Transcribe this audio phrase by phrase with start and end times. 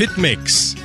[0.00, 0.76] Hitmix,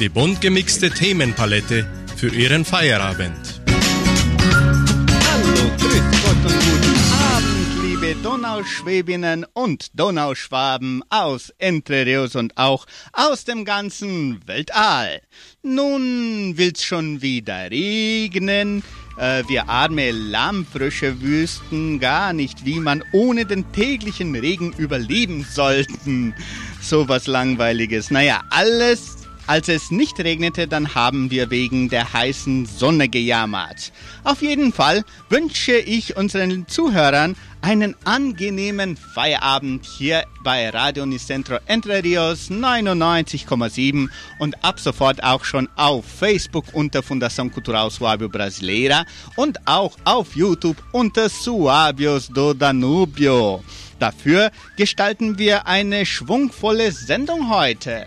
[0.00, 3.62] die bunt gemixte Themenpalette für Ihren Feierabend.
[3.68, 6.96] Hallo, grüß Gott und guten
[7.32, 15.20] Abend, liebe Donauschwäbinnen und Donauschwaben aus Entre Rios und auch aus dem ganzen Weltall.
[15.62, 18.82] Nun will's schon wieder regnen.
[19.16, 26.34] Äh, wir arme Lammfrösche wüssten gar nicht, wie man ohne den täglichen Regen überleben sollten.
[26.84, 28.10] So was Langweiliges.
[28.10, 33.92] Naja, alles als es nicht regnete, dann haben wir wegen der heißen Sonne gejammert.
[34.22, 42.02] Auf jeden Fall wünsche ich unseren Zuhörern einen angenehmen Feierabend hier bei Radio Nicentro Entre
[42.02, 49.04] Rios 99,7 und ab sofort auch schon auf Facebook unter Fundação Cultural Suábio Brasileira
[49.36, 53.62] und auch auf YouTube unter Suábios do Danubio.
[53.98, 58.06] Dafür gestalten wir eine schwungvolle Sendung heute.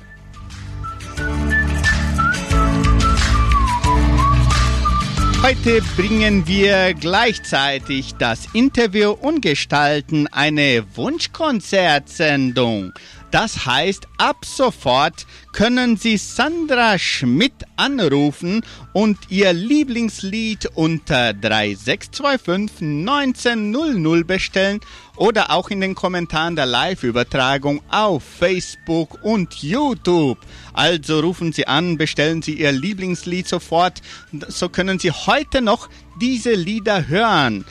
[5.44, 12.92] Heute bringen wir gleichzeitig das Interview und gestalten eine Wunschkonzertsendung.
[13.32, 24.26] Das heißt, ab sofort können Sie Sandra Schmidt anrufen und ihr Lieblingslied unter 3625 1900
[24.26, 24.80] bestellen
[25.18, 30.38] oder auch in den Kommentaren der Live-Übertragung auf Facebook und YouTube.
[30.74, 34.02] Also rufen Sie an, bestellen Sie Ihr Lieblingslied sofort,
[34.48, 35.90] so können Sie heute noch
[36.22, 37.66] diese Lieder hören.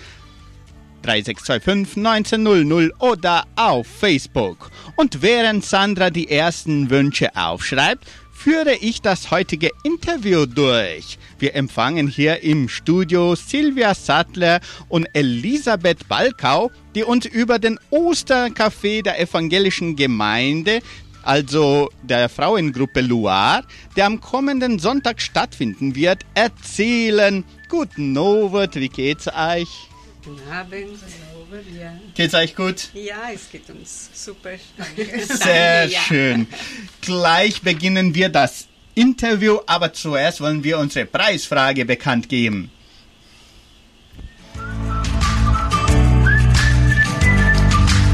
[1.07, 4.71] 3625 1900 oder auf Facebook.
[4.97, 11.19] Und während Sandra die ersten Wünsche aufschreibt, führe ich das heutige Interview durch.
[11.39, 19.03] Wir empfangen hier im Studio Silvia Sattler und Elisabeth Balkau, die uns über den Ostercafé
[19.03, 20.81] der evangelischen Gemeinde
[21.27, 23.65] also der Frauengruppe Loire,
[23.97, 27.43] der am kommenden Sonntag stattfinden wird, erzählen.
[27.69, 29.89] Guten Abend, wie geht's euch?
[30.27, 30.98] Guten Abend.
[31.81, 31.97] Ja.
[32.14, 32.89] Geht's euch gut?
[32.95, 34.51] ja, es geht uns super.
[34.97, 36.01] Sehr Danke, ja.
[36.01, 36.48] schön.
[37.01, 38.67] Gleich beginnen wir das
[38.97, 42.73] Interview, aber zuerst wollen wir unsere Preisfrage bekannt geben.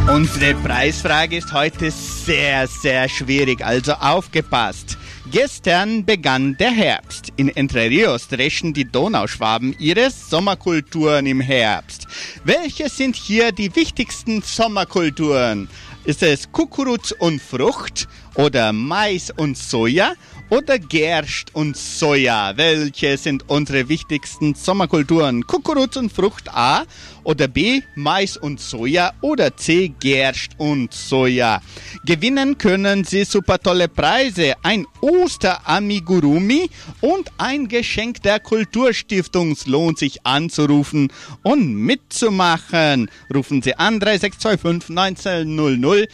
[0.07, 4.99] Unsere Preisfrage ist heute sehr, sehr schwierig, also aufgepasst.
[5.33, 7.33] Gestern begann der Herbst.
[7.37, 12.07] In Entre Rios dreschen die Donauschwaben ihre Sommerkulturen im Herbst.
[12.45, 15.71] Welche sind hier die wichtigsten Sommerkulturen?
[16.05, 20.13] Ist es Kukuruz und Frucht oder Mais und Soja
[20.53, 22.53] oder Gerst und Soja?
[22.57, 25.47] Welche sind unsere wichtigsten Sommerkulturen?
[25.47, 26.85] Kukuruz und Frucht A
[27.25, 31.63] oder B Mais und Soja oder C Gerst und Soja?
[32.05, 36.69] Gewinnen können Sie super tolle Preise, ein Osteramigurumi
[37.01, 39.53] und ein Geschenk der Kulturstiftung.
[39.53, 41.11] Es lohnt sich anzurufen
[41.43, 43.11] und mitzumachen.
[43.35, 46.11] Rufen Sie an 3625 1900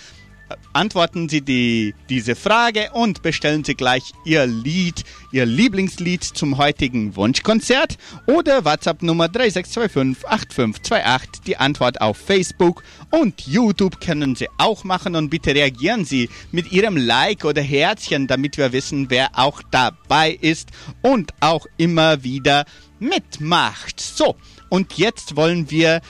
[0.72, 7.16] antworten Sie die, diese Frage und bestellen Sie gleich Ihr Lied, Ihr Lieblingslied zum heutigen
[7.16, 11.42] Wunschkonzert oder WhatsApp Nummer 3625 8528.
[11.46, 16.72] Die Antwort auf Facebook und YouTube können Sie auch machen und bitte reagieren Sie mit
[16.72, 20.70] Ihrem Like oder Herzchen, damit wir wissen, wer auch dabei ist
[21.02, 22.64] und auch immer wieder
[22.98, 24.00] mitmacht.
[24.00, 24.36] So,
[24.68, 26.00] und jetzt wollen wir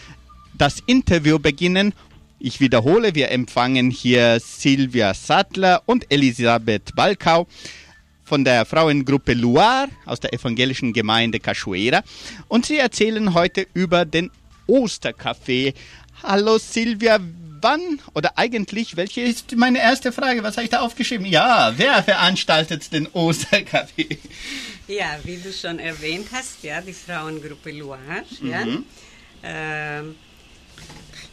[0.56, 1.94] das Interview beginnen
[2.38, 7.46] ich wiederhole, wir empfangen hier Silvia Sattler und Elisabeth Balkau
[8.24, 12.02] von der Frauengruppe Loire aus der evangelischen Gemeinde Cachoeira
[12.48, 14.30] und sie erzählen heute über den
[14.66, 15.74] Osterkaffee.
[16.22, 17.18] Hallo Silvia,
[17.60, 20.42] wann oder eigentlich, welche ist meine erste Frage?
[20.42, 21.26] Was habe ich da aufgeschrieben?
[21.26, 24.18] Ja, wer veranstaltet den Osterkaffee?
[24.86, 28.22] Ja, wie du schon erwähnt hast, ja, die Frauengruppe Loire.
[28.40, 28.50] Mhm.
[28.50, 28.66] Ja.
[29.42, 30.14] Ähm,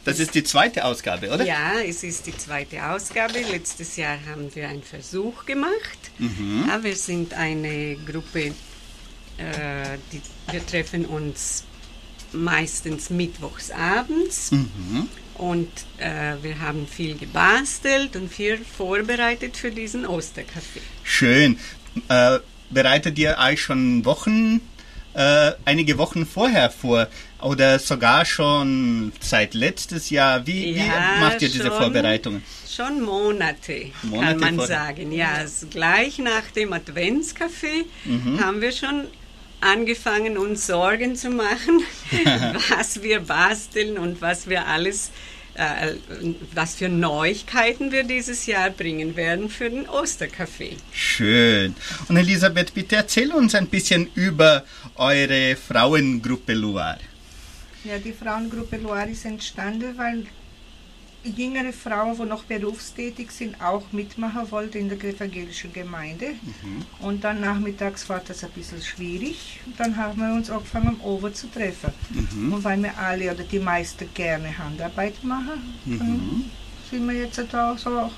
[0.06, 1.44] Das ist die zweite Ausgabe, oder?
[1.44, 3.40] ja, es ist die zweite Ausgabe.
[3.52, 6.12] Letztes Jahr haben wir einen Versuch gemacht.
[6.20, 6.66] Mhm.
[6.68, 8.54] Ja, wir sind eine Gruppe,
[9.38, 10.22] äh, die,
[10.52, 11.64] wir treffen uns
[12.32, 14.52] meistens mittwochs abends.
[14.52, 15.10] Mhm.
[15.36, 20.82] Und äh, wir haben viel gebastelt und viel vorbereitet für diesen Osterkaffee.
[21.04, 21.58] Schön.
[22.10, 22.40] Äh,
[22.70, 24.62] bereitet ihr euch schon Wochen,
[25.16, 27.08] äh, einige Wochen vorher vor
[27.42, 30.46] oder sogar schon seit letztes Jahr?
[30.46, 31.72] Wie, Ja, wie macht ihr diese schon.
[31.78, 32.44] Vorbereitungen?
[32.70, 35.12] Schon Monate, Monate kann man vor- sagen.
[35.12, 38.40] Ja, gleich nach dem Adventskaffee Mhm.
[38.44, 39.06] haben wir schon
[39.62, 41.82] angefangen, uns Sorgen zu machen,
[42.78, 45.12] was wir basteln und was wir alles äh,
[46.54, 50.76] was für Neuigkeiten wir dieses Jahr bringen werden für den Osterkaffee.
[50.92, 51.76] Schön.
[52.10, 54.64] Und Elisabeth, bitte erzähl uns ein bisschen über
[54.96, 57.00] eure Frauengruppe Loire.
[57.86, 60.26] Ja, die Frauengruppe Loire ist entstanden, weil
[61.26, 66.28] jüngere Frauen, die noch berufstätig sind, auch mitmachen wollten in der evangelischen Gemeinde.
[66.42, 66.86] Mhm.
[67.00, 69.60] Und dann nachmittags war das ein bisschen schwierig.
[69.66, 71.94] Und dann haben wir uns angefangen, Over zu treffen.
[72.10, 72.54] Mhm.
[72.54, 76.46] Und weil wir alle oder die meisten gerne Handarbeit machen, mhm.
[76.90, 78.12] sind wir jetzt da so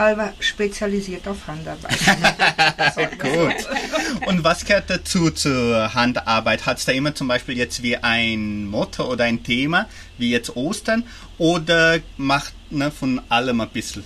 [0.00, 1.98] halber spezialisiert auf Handarbeit.
[3.18, 4.26] Gut.
[4.26, 6.66] Und was gehört dazu zur Handarbeit?
[6.66, 9.88] Hat es da immer zum Beispiel jetzt wie ein Motto oder ein Thema,
[10.18, 11.04] wie jetzt Ostern,
[11.40, 14.04] oder macht ne, von allem ein bisschen?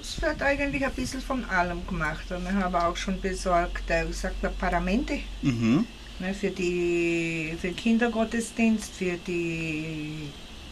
[0.00, 2.24] Es wird eigentlich ein bisschen von allem gemacht.
[2.30, 5.18] Und wir haben auch schon besorgt, äh, sagt man, Paramente.
[5.42, 5.86] Mhm.
[6.20, 10.30] Ne, für, die, für den Kindergottesdienst, für die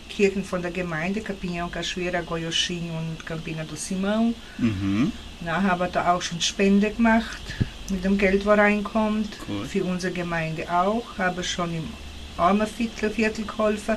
[0.08, 4.32] Kirchen von der Gemeinde, Capinhão, Cachoeira, Goiochin und Campina do Simão.
[4.58, 5.12] Mhm.
[5.44, 7.42] Na, haben da auch schon Spende gemacht
[7.90, 9.36] mit dem Geld, was reinkommt.
[9.46, 9.66] Cool.
[9.66, 11.18] Für unsere Gemeinde auch.
[11.18, 11.88] Habe schon im
[12.38, 13.96] Armenviertel Viertel geholfen,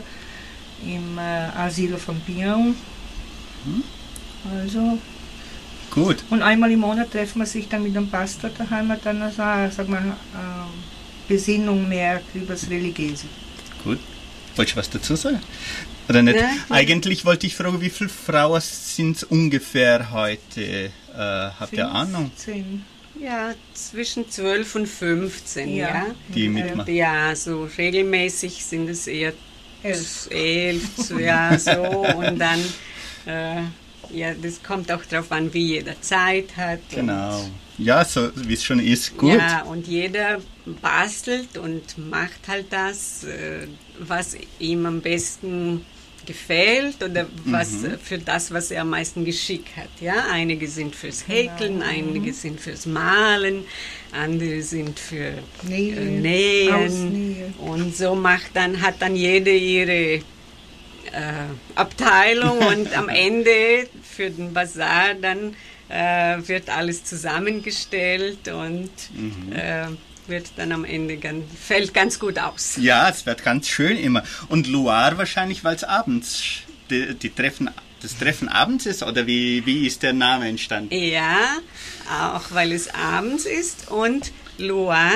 [0.83, 2.74] im äh, Asyl von Pinhão.
[3.66, 3.83] Mhm.
[4.60, 5.00] Also.
[5.92, 6.24] Gut.
[6.30, 9.75] Und einmal im Monat treffen wir sich dann mit dem Pastor daheim und dann also,
[9.75, 13.25] sag mal, äh, Besinnung mehr über das Religiöse.
[13.83, 14.00] Gut.
[14.56, 15.39] Wolltest du was dazu sagen?
[16.07, 16.39] Oder nicht?
[16.39, 20.62] Ja, Eigentlich wollte ich fragen, wie viele Frauen sind es ungefähr heute?
[20.62, 22.31] Äh, habt ihr Ahnung?
[23.19, 25.88] Ja, zwischen 12 und 15, ja.
[25.88, 26.06] ja.
[26.33, 26.94] Die mitmachen?
[26.94, 29.33] Ja, so regelmäßig sind es eher
[29.86, 31.82] 11, 11 ja, so.
[31.82, 32.60] Und dann,
[33.26, 33.62] äh,
[34.12, 36.80] ja, das kommt auch darauf an, wie jeder Zeit hat.
[36.90, 37.46] Genau.
[37.78, 39.34] Ja, so wie es schon ist, gut.
[39.34, 40.40] Ja, und jeder
[40.82, 43.68] bastelt und macht halt das, äh,
[44.00, 45.86] was ihm am besten
[46.25, 48.00] gefällt oder was mhm.
[48.01, 49.89] für das, was er am meisten Geschick hat.
[50.01, 51.86] Ja, einige sind fürs Häkeln, genau.
[51.86, 53.66] einige sind fürs Malen,
[54.12, 55.33] andere sind für
[55.63, 57.54] Nähen, äh, Nähen.
[57.60, 60.22] und so macht dann hat dann jede ihre äh,
[61.75, 65.56] Abteilung und am Ende für den Bazar dann
[65.89, 69.51] äh, wird alles zusammengestellt und mhm.
[69.54, 69.88] äh,
[70.27, 72.77] wird dann am Ende ganz, fällt ganz gut aus.
[72.77, 74.24] Ja, es wird ganz schön immer.
[74.50, 76.42] Und Loire wahrscheinlich, weil es abends,
[76.89, 77.69] die, die, Treffen,
[78.01, 80.94] das Treffen abends ist, oder wie, wie ist der Name entstanden?
[80.94, 81.57] Ja,
[82.10, 85.12] auch weil es abends ist und Loire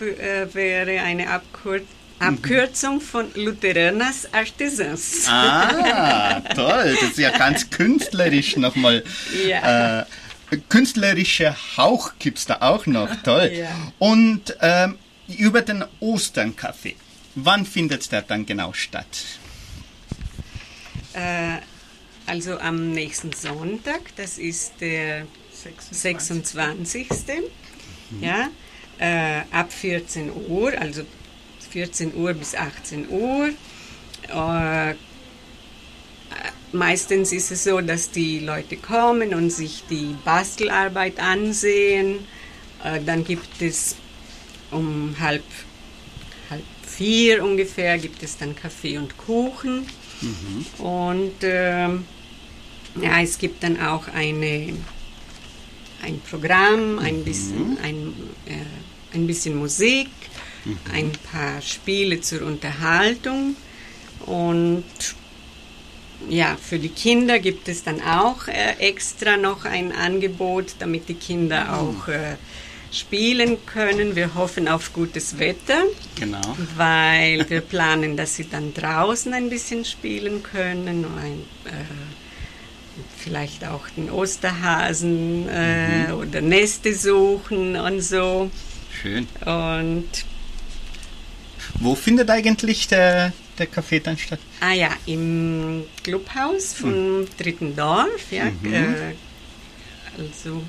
[0.00, 5.26] äh, wäre eine Abkürzung Abkürzung von Lutheranas Artisans.
[5.28, 6.96] Ah, toll.
[6.98, 9.02] Das ist ja ganz künstlerisch nochmal.
[9.46, 10.00] Ja.
[10.00, 10.04] Äh,
[10.68, 13.50] künstlerischer Hauch gibt es da auch noch, toll.
[13.52, 13.68] Ja.
[13.98, 14.98] Und ähm,
[15.28, 16.96] über den Osternkaffee,
[17.34, 19.06] wann findet der dann genau statt?
[21.12, 21.58] Äh,
[22.26, 26.48] also am nächsten Sonntag, das ist der 26.
[26.50, 27.08] 26.
[28.10, 28.22] Mhm.
[28.22, 28.48] Ja,
[28.98, 31.02] äh, ab 14 Uhr, also
[31.70, 33.50] 14 Uhr bis 18 Uhr.
[34.28, 34.94] Äh,
[36.72, 42.20] meistens ist es so, dass die Leute kommen und sich die Bastelarbeit ansehen.
[42.84, 43.96] Äh, dann gibt es
[44.70, 45.44] um halb,
[46.50, 49.86] halb vier ungefähr gibt es dann Kaffee und Kuchen.
[50.20, 50.84] Mhm.
[50.84, 54.74] Und äh, ja, es gibt dann auch eine,
[56.02, 57.78] ein Programm, ein bisschen, mhm.
[57.82, 58.12] ein,
[58.46, 60.08] äh, ein bisschen Musik,
[60.64, 60.78] mhm.
[60.92, 63.56] ein paar Spiele zur Unterhaltung
[64.24, 64.84] und
[66.28, 71.14] ja, für die Kinder gibt es dann auch äh, extra noch ein Angebot, damit die
[71.14, 71.70] Kinder mhm.
[71.70, 72.36] auch äh,
[72.90, 74.16] spielen können.
[74.16, 75.82] Wir hoffen auf gutes Wetter,
[76.18, 76.56] genau.
[76.76, 81.04] weil wir planen, dass sie dann draußen ein bisschen spielen können.
[81.04, 81.84] Ein, äh,
[83.18, 86.14] vielleicht auch den Osterhasen äh, mhm.
[86.14, 88.50] oder Neste suchen und so.
[89.02, 89.26] Schön.
[89.44, 90.08] Und
[91.80, 94.40] wo findet eigentlich der, der Kaffee dann statt?
[94.60, 97.28] Ah ja, im Clubhaus vom mhm.
[97.38, 98.46] dritten Dorf, ja.
[98.62, 98.72] Mhm.
[98.72, 99.14] Äh,
[100.18, 100.62] also.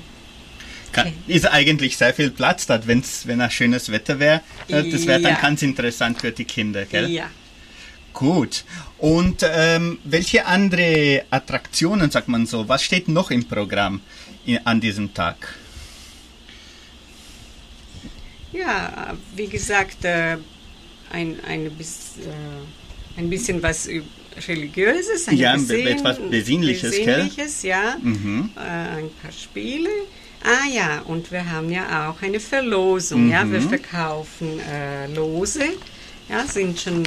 [0.92, 4.42] Kann, ist eigentlich sehr viel Platz dort, wenn's, wenn ein schönes Wetter wäre.
[4.68, 5.40] Äh, das wäre dann ja.
[5.40, 7.10] ganz interessant für die Kinder, gell?
[7.10, 7.30] Ja.
[8.12, 8.64] Gut.
[8.96, 14.00] Und ähm, welche andere Attraktionen, sagt man so, was steht noch im Programm
[14.44, 15.54] in, an diesem Tag?
[18.52, 20.38] Ja, wie gesagt, äh,
[21.12, 22.77] ein, ein, bis, äh,
[23.18, 23.88] ein bisschen was
[24.46, 28.50] Religiöses, ein ja, bisschen, etwas Besinnliches, Besinnliches ja, mhm.
[28.56, 29.90] äh, ein paar Spiele.
[30.44, 33.32] Ah ja, und wir haben ja auch eine Verlosung, mhm.
[33.32, 33.68] ja, wir mhm.
[33.68, 35.64] verkaufen äh, Lose,
[36.28, 37.02] ja, sind schon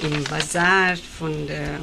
[0.00, 1.78] im Bazar von der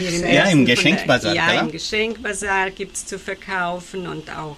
[0.00, 1.60] im Ja, im der- Geschenkbazar, Ja, gell?
[1.60, 4.56] im Geschenkbazar gibt es zu verkaufen und auch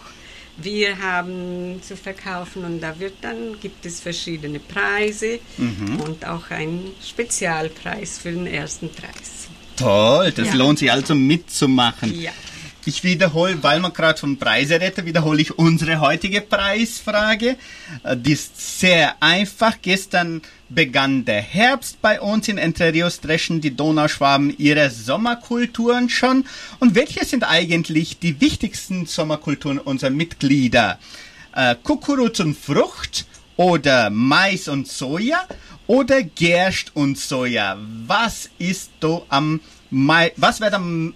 [0.63, 6.01] wir haben zu verkaufen und da wird dann gibt es verschiedene Preise Mhm.
[6.01, 9.49] und auch einen Spezialpreis für den ersten Preis.
[9.77, 10.55] Toll, das Ja.
[10.55, 12.19] lohnt sich also mitzumachen.
[12.21, 12.33] Ja.
[12.87, 17.57] Ich wiederhole, weil man gerade von Preise redet, wiederhole ich unsere heutige Preisfrage.
[18.03, 19.77] Äh, Die ist sehr einfach.
[19.83, 20.41] Gestern
[20.71, 26.47] begann der Herbst bei uns in Entre Rios, dreschen die Donauschwaben ihre Sommerkulturen schon.
[26.79, 30.99] Und welche sind eigentlich die wichtigsten Sommerkulturen unserer Mitglieder?
[31.55, 35.47] Äh, Kukuruz und Frucht oder Mais und Soja
[35.87, 37.77] oder Gerst und Soja?
[38.07, 39.61] Was ist da am
[39.91, 41.15] Mai, was wird am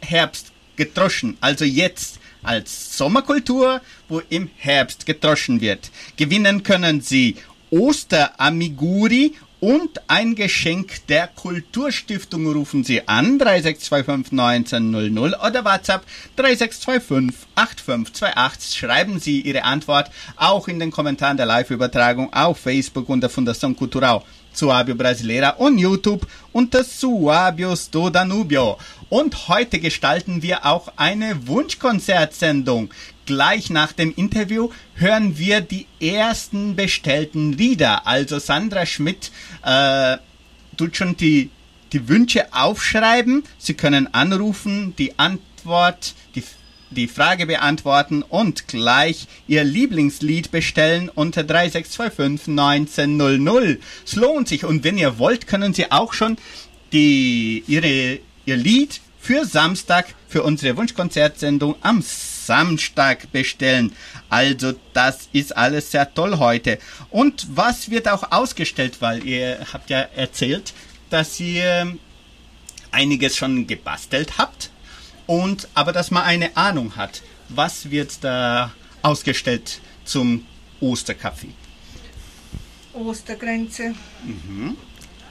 [0.00, 5.90] Herbst getroschen, also jetzt als Sommerkultur, wo im Herbst getroschen wird.
[6.16, 7.36] Gewinnen können Sie
[7.72, 16.02] Osteramiguri und ein Geschenk der Kulturstiftung rufen Sie an 3625 1900 oder WhatsApp
[16.36, 18.78] 3625 8528.
[18.78, 24.22] Schreiben Sie Ihre Antwort auch in den Kommentaren der Live-Übertragung auf Facebook unter Fundação Cultural
[24.54, 28.78] Suábio Brasileira und YouTube unter Suábios do Danubio.
[29.08, 32.90] Und heute gestalten wir auch eine Wunschkonzertsendung.
[33.32, 38.06] Gleich nach dem Interview hören wir die ersten bestellten Lieder.
[38.06, 39.32] Also Sandra Schmidt
[39.64, 40.18] äh,
[40.76, 41.48] tut schon die,
[41.94, 43.44] die Wünsche aufschreiben.
[43.56, 46.44] Sie können anrufen, die Antwort, die
[46.90, 53.78] die Frage beantworten und gleich Ihr Lieblingslied bestellen unter 3625 1900.
[54.04, 56.36] Es lohnt sich und wenn ihr wollt, können Sie auch schon
[56.92, 62.02] die, ihre, Ihr Lied für Samstag für unsere Wunschkonzertsendung am
[62.46, 63.92] Samstag bestellen.
[64.28, 66.78] Also das ist alles sehr toll heute.
[67.10, 70.72] Und was wird auch ausgestellt, weil ihr habt ja erzählt,
[71.10, 71.96] dass ihr
[72.90, 74.70] einiges schon gebastelt habt
[75.26, 78.72] und aber dass man eine Ahnung hat, was wird da
[79.02, 80.46] ausgestellt zum
[80.80, 81.54] Osterkaffee.
[82.92, 83.94] Ostergrenze.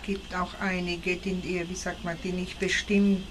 [0.04, 3.24] Gibt auch einige, die, wie sagt man, die nicht bestimmt.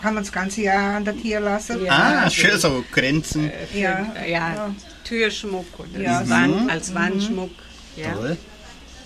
[0.00, 1.84] Kann man das ganze Jahr an der Tier lassen?
[1.84, 1.92] Ja.
[1.92, 3.50] ah, also- schön so Grenzen.
[3.72, 4.74] Für, Ja, ja, ja.
[5.04, 6.34] Türschmuck oder Ja, als, so.
[6.34, 7.50] Wand, als Wandschmuck.
[7.96, 8.12] Ja.
[8.12, 8.36] Toll.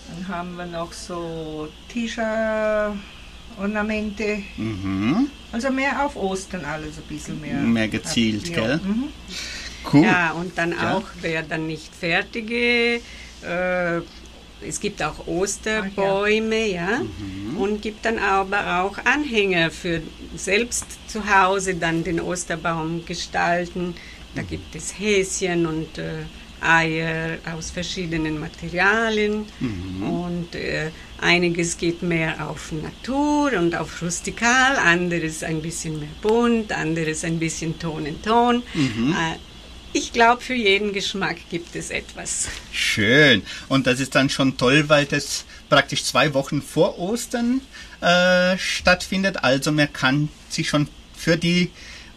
[0.08, 4.42] Dann haben wir noch so T-Shirt-Ornamente.
[4.56, 5.28] Mhm.
[5.52, 7.54] Also mehr auf Ostern alles ein bisschen mehr.
[7.54, 8.54] Mehr gezielt, Ja.
[8.56, 8.80] gell?
[8.84, 9.04] Mhm.
[9.92, 10.04] Cool.
[10.04, 10.96] Ja, und dann Ja.
[10.96, 13.00] auch, wer dann nicht fertige,
[13.42, 14.00] äh,
[14.66, 17.56] es gibt auch Osterbäume, ja, Mhm.
[17.56, 20.00] und gibt dann aber auch Anhänger für
[20.36, 23.94] selbst zu Hause dann den Osterbaum gestalten.
[24.34, 26.24] Da gibt es Häschen und äh,
[26.64, 29.46] Eier aus verschiedenen Materialien
[30.00, 30.90] und äh,
[31.20, 37.38] einiges geht mehr auf Natur und auf rustikal, anderes ein bisschen mehr bunt, anderes ein
[37.40, 38.62] bisschen Ton in Ton.
[38.76, 39.36] Äh,
[39.92, 42.48] ich glaube, für jeden Geschmack gibt es etwas.
[42.72, 43.42] Schön.
[43.68, 47.60] Und das ist dann schon toll, weil das praktisch zwei Wochen vor Ostern
[48.00, 49.42] äh, stattfindet.
[49.44, 51.70] Also man kann sich schon für die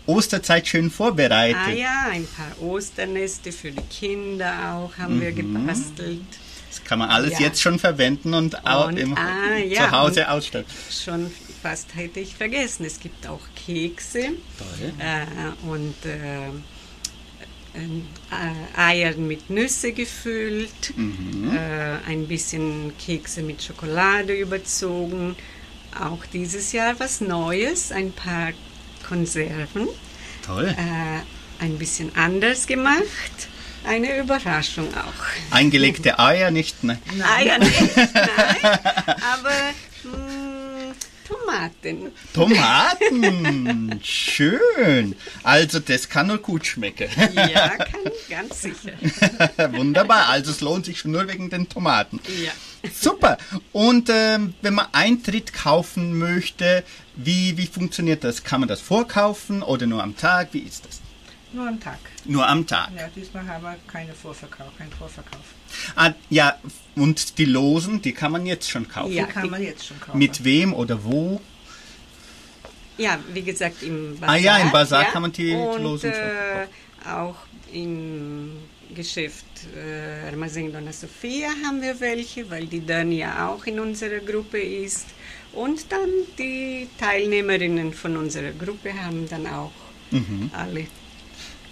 [0.06, 1.58] Osterzeit schön vorbereiten.
[1.66, 6.22] Ah ja, ein paar Osterneste für die Kinder auch haben wir gebastelt.
[6.70, 7.48] Das kann man alles Ja.
[7.48, 10.66] jetzt schon verwenden und, auch Und- im, ah, ja, zu Hause ausstellen.
[10.92, 11.32] Schon
[11.64, 12.86] fast hätte ich vergessen.
[12.86, 14.94] Es gibt auch Kekse Toll.
[15.00, 16.50] äh, und äh,
[18.78, 25.36] Eier mit Nüsse gefüllt, äh, ein bisschen Kekse mit Schokolade überzogen.
[26.00, 28.50] Auch dieses Jahr was Neues, ein paar
[29.08, 29.88] Konserven,
[30.46, 30.68] Toll.
[30.78, 33.50] äh, ein bisschen anders gemacht.
[33.88, 35.54] Eine Überraschung auch.
[35.56, 36.98] Eingelegte Eier nicht, ne?
[37.38, 38.12] Eier nicht, nein,
[38.74, 39.52] aber
[41.56, 42.12] Tomaten.
[42.34, 44.00] Tomaten.
[44.04, 45.16] Schön.
[45.44, 47.10] Also das kann nur gut schmecken.
[47.34, 48.94] Ja, kann ganz sicher.
[49.72, 50.30] Wunderbar.
[50.30, 52.20] Also es lohnt sich schon nur wegen den Tomaten.
[52.44, 52.52] Ja.
[52.94, 53.38] Super.
[53.72, 56.84] Und ähm, wenn man Eintritt kaufen möchte,
[57.16, 58.44] wie, wie funktioniert das?
[58.44, 60.50] Kann man das vorkaufen oder nur am Tag?
[60.52, 61.05] Wie ist das?
[61.56, 62.00] Nur am Tag.
[62.26, 62.90] Nur am Tag.
[62.98, 65.46] Ja, diesmal haben wir keine Vorverkauf, keinen Vorverkauf.
[65.96, 66.58] Ah, ja,
[66.96, 69.14] und die Losen, die kann man jetzt schon kaufen.
[69.14, 70.18] Ja, Die kann man jetzt schon kaufen.
[70.18, 71.40] Mit wem oder wo?
[72.98, 74.36] Ja, wie gesagt, im Bazar.
[74.36, 75.12] Ah ja, im Bazar ja.
[75.12, 76.68] kann man die Und Losen äh,
[77.10, 77.36] auch
[77.72, 78.52] im
[78.94, 79.46] Geschäft
[79.76, 84.60] äh, Armazém Dona Sofia haben wir welche, weil die dann ja auch in unserer Gruppe
[84.60, 85.08] ist.
[85.54, 89.72] Und dann die Teilnehmerinnen von unserer Gruppe haben dann auch
[90.12, 90.52] Mhm.
[90.54, 90.86] alle.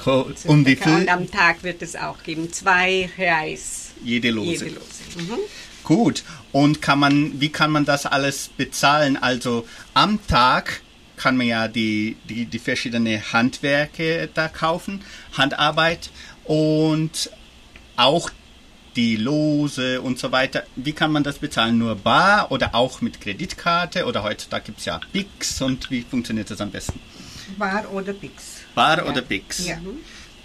[0.05, 0.93] Um wie viel?
[0.93, 4.65] Und am Tag wird es auch geben, zwei Reais Jede Lose.
[4.65, 5.03] jede Lose.
[5.17, 5.39] Mhm.
[5.83, 6.23] Gut.
[6.51, 9.17] Und kann man, wie kann man das alles bezahlen?
[9.17, 10.81] Also am Tag
[11.15, 15.01] kann man ja die, die, die verschiedenen Handwerke da kaufen,
[15.37, 16.09] Handarbeit
[16.45, 17.29] und
[17.95, 18.29] auch
[18.95, 20.63] die Lose und so weiter.
[20.75, 21.77] Wie kann man das bezahlen?
[21.77, 24.05] Nur bar oder auch mit Kreditkarte?
[24.05, 26.99] Oder heutzutage gibt es ja Bix und wie funktioniert das am besten?
[27.57, 28.62] Bar oder Pix.
[28.75, 29.05] Bar Ja.
[29.11, 29.65] oder Bix?
[29.67, 29.77] Ja.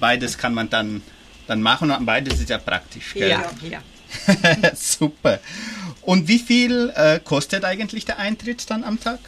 [0.00, 1.02] Beides kann man dann,
[1.46, 3.14] dann machen und beides ist ja praktisch.
[3.14, 3.30] Gell?
[3.30, 4.74] Ja, ja.
[4.74, 5.40] Super.
[6.02, 9.18] Und wie viel äh, kostet eigentlich der Eintritt dann am Tag?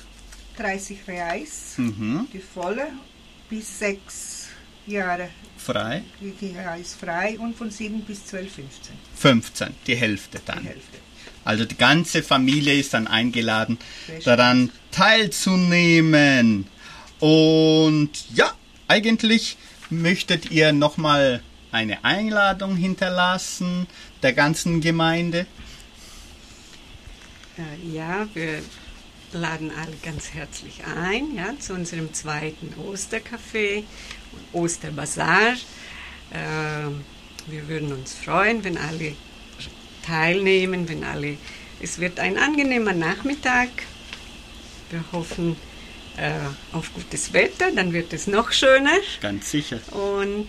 [0.59, 2.29] 30 Reais, Mhm.
[2.33, 2.89] die volle,
[3.49, 4.47] bis sechs
[4.87, 6.03] Jahre Frei?
[6.21, 10.65] die die Reis frei und von 7 bis 12, 15, 15, die Hälfte die dann.
[10.65, 10.99] Hälfte.
[11.45, 13.79] Also die ganze Familie ist dann eingeladen,
[14.25, 16.67] daran teilzunehmen.
[17.19, 18.53] Und ja,
[18.91, 19.57] eigentlich
[19.89, 23.87] möchtet ihr nochmal eine Einladung hinterlassen
[24.23, 25.47] der ganzen Gemeinde.
[27.57, 28.63] Äh, Ja, wir
[29.33, 33.85] laden alle ganz herzlich ein ja, zu unserem zweiten Ostercafé
[34.33, 35.53] und Osterbazar.
[36.33, 36.91] Äh,
[37.47, 39.15] wir würden uns freuen, wenn alle
[40.05, 41.37] teilnehmen, wenn alle.
[41.81, 43.69] Es wird ein angenehmer Nachmittag.
[44.91, 45.55] Wir hoffen
[46.17, 46.33] äh,
[46.77, 48.99] auf gutes Wetter, dann wird es noch schöner.
[49.21, 49.79] Ganz sicher.
[49.93, 50.49] Und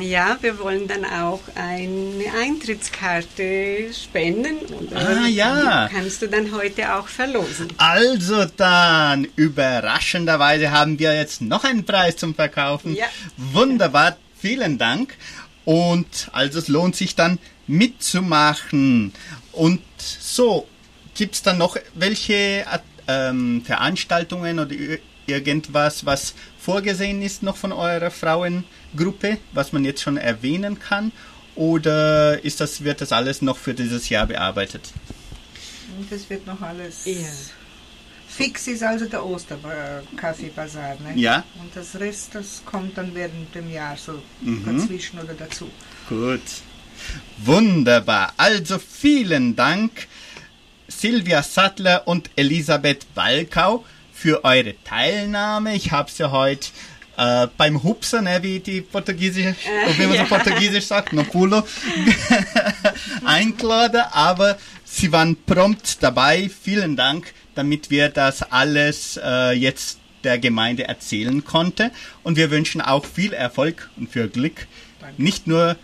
[0.00, 4.56] ja, wir wollen dann auch eine Eintrittskarte spenden.
[4.74, 5.86] Und, Ah, ja.
[5.88, 7.68] die Kannst du dann heute auch verlosen.
[7.76, 12.96] Also dann, überraschenderweise haben wir jetzt noch einen Preis zum Verkaufen.
[12.96, 13.06] Ja.
[13.36, 15.14] Wunderbar, vielen Dank.
[15.64, 17.38] Und also es lohnt sich dann
[17.68, 19.12] mitzumachen.
[19.52, 20.66] Und so,
[21.14, 22.66] gibt es dann noch welche
[23.08, 30.02] ähm, Veranstaltungen oder ir- irgendwas, was vorgesehen ist noch von eurer Frauengruppe, was man jetzt
[30.02, 31.12] schon erwähnen kann?
[31.56, 34.90] Oder ist das, wird das alles noch für dieses Jahr bearbeitet?
[35.96, 37.04] Und das wird noch alles.
[37.04, 37.14] Ja.
[38.26, 40.96] Fix ist also der Osterkaffeebazar.
[41.00, 41.12] Ne?
[41.14, 41.44] Ja.
[41.62, 44.64] Und das Rest, das kommt dann während dem Jahr so Mhm.
[44.78, 45.70] dazwischen oder dazu.
[46.08, 46.40] Gut.
[47.44, 48.32] Wunderbar.
[48.36, 50.08] Also vielen Dank,
[50.88, 53.84] Silvia Sattler und Elisabeth Balkau,
[54.24, 55.74] für eure Teilnahme.
[55.74, 56.68] Ich habe sie heute
[57.18, 59.56] äh, beim Hupser, ne, wie die Portugiesisch,
[59.98, 61.62] wie man so Portugiesisch sagt, no pulo,
[63.26, 66.48] eingeladen, aber sie waren prompt dabei.
[66.62, 71.90] Vielen Dank, damit wir das alles äh, jetzt der Gemeinde erzählen konnte.
[72.22, 74.66] Und wir wünschen auch viel Erfolg und viel Glück.
[75.00, 75.22] Danke.
[75.22, 75.76] Nicht nur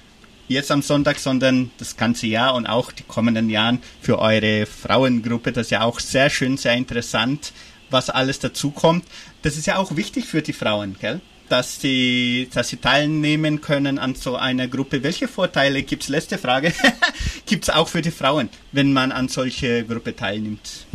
[0.51, 5.53] jetzt am Sonntag, sondern das ganze Jahr und auch die kommenden Jahren für eure Frauengruppe.
[5.53, 7.53] Das ist ja auch sehr schön, sehr interessant,
[7.89, 9.05] was alles dazu kommt.
[9.43, 11.21] Das ist ja auch wichtig für die Frauen, gell?
[11.49, 15.03] Dass sie, dass sie teilnehmen können an so einer Gruppe.
[15.03, 16.09] Welche Vorteile gibt's?
[16.09, 16.73] Letzte Frage.
[17.47, 20.87] gibt's auch für die Frauen, wenn man an solche Gruppe teilnimmt?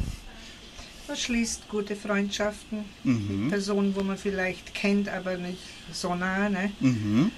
[1.08, 3.50] Man schließt gute Freundschaften Mhm.
[3.50, 5.60] Personen, wo man vielleicht kennt, aber nicht
[5.92, 6.50] so nah.
[6.50, 6.72] Ne?
[6.80, 7.32] Mhm.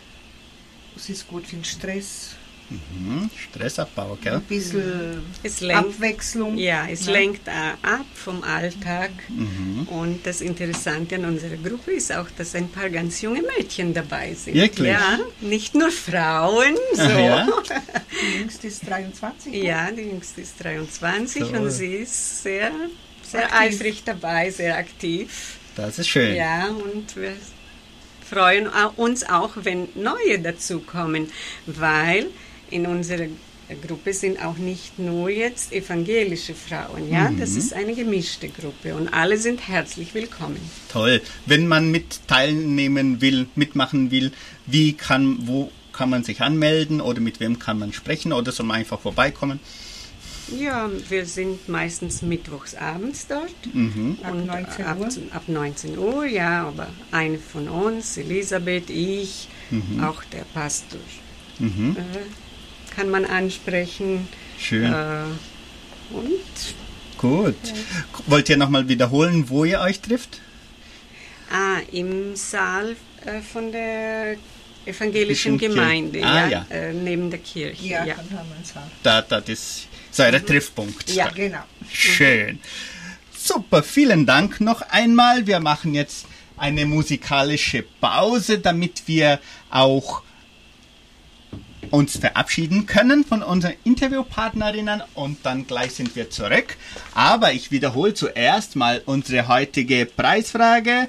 [0.98, 2.32] Es ist gut für den Stress,
[2.70, 3.30] Mhm.
[3.50, 4.34] Stressabbau, gell?
[4.34, 6.58] ein bisschen Es lenkt, Abwechslung.
[6.58, 7.14] ja, es ne?
[7.14, 9.12] lenkt ab vom Alltag.
[9.30, 9.88] Mhm.
[9.88, 14.34] Und das Interessante an unserer Gruppe ist auch, dass ein paar ganz junge Mädchen dabei
[14.34, 14.56] sind.
[14.56, 14.90] Wirklich?
[14.90, 16.76] Ja, nicht nur Frauen.
[16.94, 17.04] So.
[17.04, 17.48] Ach ja?
[18.34, 19.54] Die jüngste ist 23.
[19.54, 19.58] ne?
[19.66, 21.56] Ja, die jüngste ist 23 Toll.
[21.60, 22.72] und sie ist sehr,
[23.24, 23.60] sehr Aktiv.
[23.80, 25.58] eifrig dabei, sehr aktiv.
[25.78, 26.36] Das ist schön.
[26.36, 27.32] Ja, und wir
[28.30, 31.30] freuen uns auch, wenn neue dazukommen,
[31.66, 32.28] weil
[32.70, 33.28] in unserer
[33.86, 39.10] Gruppe sind auch nicht nur jetzt evangelische Frauen, ja, das ist eine gemischte Gruppe und
[39.10, 40.60] alle sind herzlich willkommen.
[40.90, 41.22] Toll.
[41.46, 44.32] Wenn man mit teilnehmen will, mitmachen will,
[44.66, 48.66] wie kann, wo kann man sich anmelden oder mit wem kann man sprechen oder soll
[48.66, 49.60] man einfach vorbeikommen?
[50.48, 53.74] Ja, wir sind meistens mittwochs abends dort.
[53.74, 54.18] Mhm.
[54.24, 55.08] Ab Und 19 ab, Uhr?
[55.32, 59.50] ab 19 Uhr, ja, aber eine von uns, Elisabeth, ich,
[60.02, 61.00] auch der Pastor,
[61.60, 61.98] Mhm.
[62.00, 64.28] äh, kann man ansprechen.
[64.60, 64.86] Schön.
[64.94, 65.24] Äh,
[66.14, 66.76] und
[67.18, 67.56] Gut.
[68.28, 70.40] Wollt ihr nochmal wiederholen, wo ihr euch trifft?
[71.52, 74.36] ah, im Saal äh, von der
[74.86, 75.58] evangelischen.
[75.58, 76.66] Gemeinde, Ah, ja, ja.
[76.70, 77.86] Äh, neben der Kirche.
[77.88, 78.16] Ja, Ja.
[79.04, 79.87] Da, da ist
[80.18, 81.10] so euer Treffpunkt.
[81.12, 81.30] Ja.
[81.30, 81.64] Genau.
[81.92, 82.60] Schön.
[83.36, 85.48] Super, vielen Dank noch einmal.
[85.48, 86.26] Wir machen jetzt
[86.58, 90.24] eine musikalische Pause, damit wir auch
[91.92, 96.76] uns verabschieden können von unseren Interviewpartnerinnen und dann gleich sind wir zurück.
[97.14, 101.08] Aber ich wiederhole zuerst mal unsere heutige Preisfrage.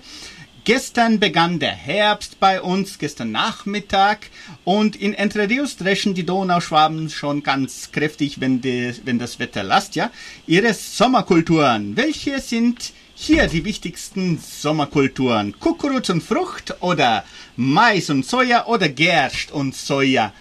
[0.68, 4.26] Gestern begann der Herbst bei uns, gestern Nachmittag.
[4.64, 9.62] Und in Entre Rios dreschen die Donauschwaben schon ganz kräftig, wenn, die, wenn das Wetter
[9.62, 10.10] lasst, ja.
[10.46, 11.96] Ihre Sommerkulturen.
[11.96, 15.58] Welche sind hier die wichtigsten Sommerkulturen?
[15.58, 17.24] Kukuruz und Frucht oder
[17.56, 20.34] Mais und Soja oder Gerst und Soja?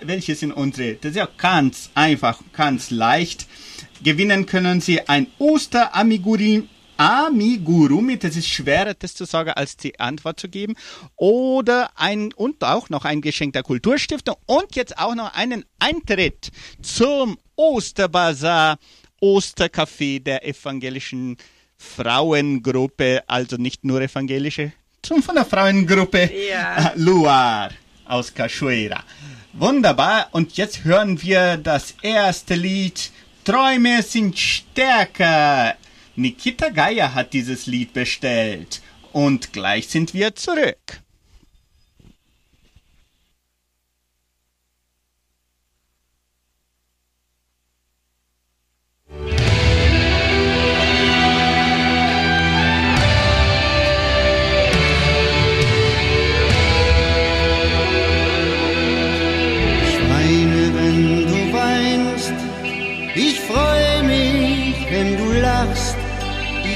[0.00, 0.94] welche sind unsere?
[0.94, 3.46] Das ist ja ganz einfach, ganz leicht.
[4.02, 6.64] Gewinnen können Sie ein Oster-Amiguri
[6.96, 10.74] Amigurumi, das ist schwerer, das zu sagen, als die Antwort zu geben.
[11.16, 16.50] Oder ein, und auch noch ein Geschenk der Kulturstiftung und jetzt auch noch einen Eintritt
[16.82, 18.78] zum Osterbazar,
[19.20, 21.36] Ostercafé der evangelischen
[21.76, 26.92] Frauengruppe, also nicht nur evangelische, zum von der Frauengruppe ja.
[26.96, 27.70] Luar
[28.06, 29.02] aus Cachoeira.
[29.52, 33.10] Wunderbar, und jetzt hören wir das erste Lied.
[33.44, 35.76] Träume sind stärker.
[36.16, 38.82] Nikita Geier hat dieses Lied bestellt.
[39.12, 41.00] Und gleich sind wir zurück.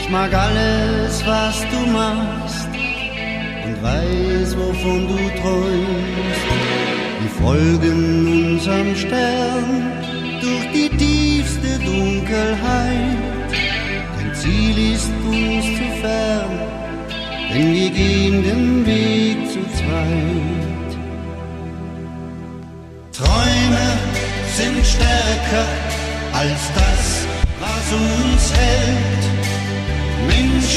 [0.09, 2.69] Ich mag alles, was du machst
[3.67, 6.47] und weiß, wovon du träumst.
[7.21, 9.93] Wir folgen unserem Stern
[10.41, 13.53] durch die tiefste Dunkelheit.
[14.17, 16.59] Dein Ziel ist uns zu fern,
[17.53, 20.91] denn wir gehen den Weg zu zweit.
[23.13, 23.89] Träume
[24.57, 25.67] sind stärker
[26.33, 27.27] als das,
[27.61, 29.18] was uns hält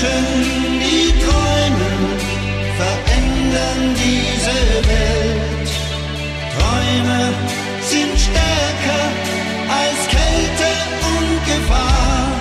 [0.01, 1.97] Menschen, die träumen,
[2.77, 4.57] verändern diese
[4.89, 5.69] Welt.
[6.55, 7.33] Träume
[7.81, 9.03] sind stärker
[9.69, 10.69] als Kälte
[11.13, 12.31] und Gefahr.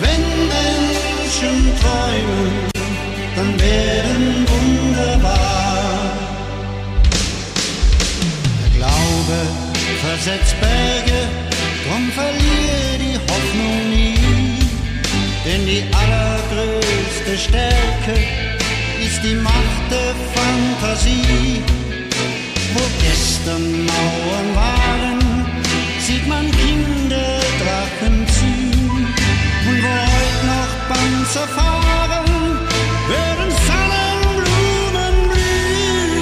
[0.00, 0.24] Wenn
[0.56, 2.52] Menschen träumen,
[3.36, 6.12] dann werden wunderbar.
[8.62, 9.38] Der Glaube
[10.00, 11.20] versetzt Berge,
[11.84, 13.09] drum verliere die.
[15.42, 18.14] Denn die allergrößte Stärke
[19.06, 21.62] ist die Macht der Fantasie.
[22.74, 25.18] Wo gestern Mauern waren,
[26.06, 29.06] sieht man Kinder Drachen ziehen.
[29.66, 32.58] Und wo heute noch Panzer fahren,
[33.08, 36.14] werden Sonnenblumen blühen.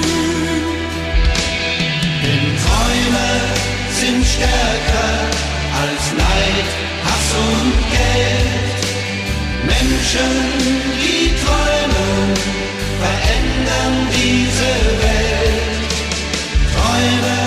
[2.23, 3.29] Denn Träume
[3.99, 5.11] sind stärker
[5.81, 6.69] als Neid,
[7.03, 8.48] Hass und Geld.
[9.99, 10.31] Menschen,
[10.95, 12.33] die träumen,
[13.01, 14.71] verändern diese
[15.03, 15.91] Welt.
[16.73, 17.39] Träume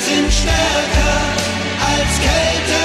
[0.00, 1.16] sind stärker
[1.92, 2.83] als Kälte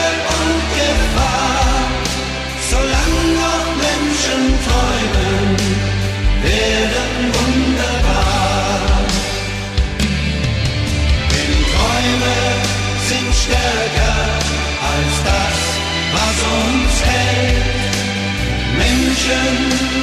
[19.29, 19.35] 愿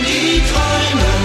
[0.04, 0.54] 你快
[0.94, 1.15] 乐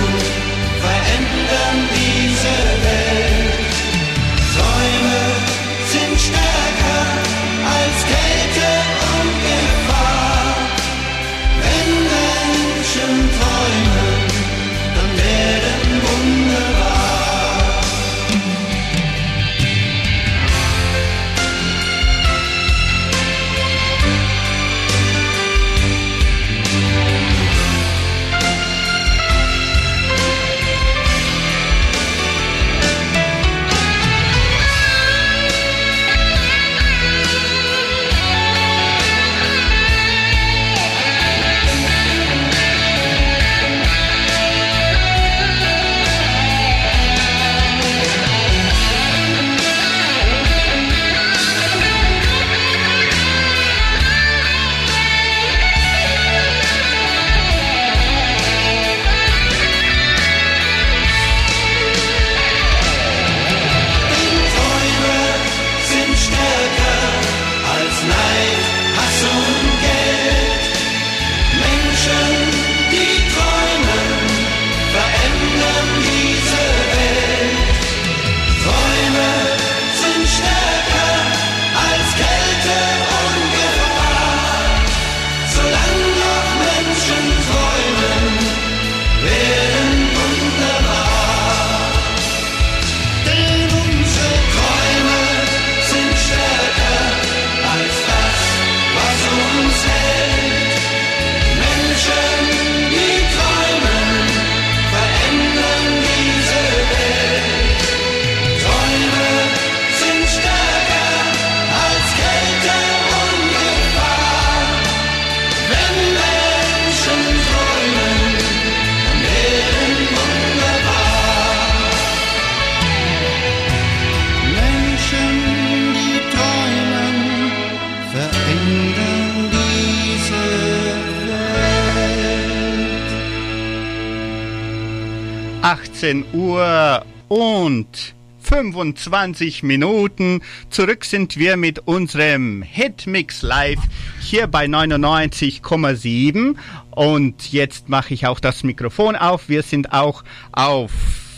[135.71, 140.41] 18 Uhr und 25 Minuten.
[140.69, 143.79] Zurück sind wir mit unserem Hitmix Live
[144.19, 146.57] hier bei 99,7
[146.89, 149.47] und jetzt mache ich auch das Mikrofon auf.
[149.47, 150.91] Wir sind auch auf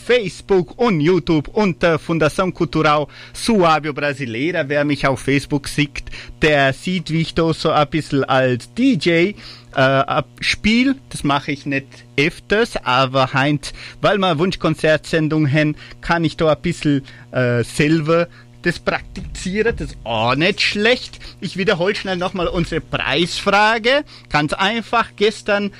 [0.03, 4.67] Facebook und YouTube unter Fundação Cultural Suábio Brasileira.
[4.67, 6.05] Wer mich auf Facebook sieht,
[6.41, 9.33] der sieht, wie ich da so ein bisschen als DJ
[9.75, 10.95] äh, Spiel.
[11.09, 16.61] Das mache ich nicht öfters, aber heint, weil wir Wunschkonzertsendung haben, kann ich da ein
[16.61, 18.27] bisschen äh, selber
[18.63, 19.75] das praktizieren.
[19.77, 21.19] Das ist auch nicht schlecht.
[21.41, 24.03] Ich wiederhole schnell nochmal unsere Preisfrage.
[24.29, 25.09] Ganz einfach.
[25.15, 25.71] Gestern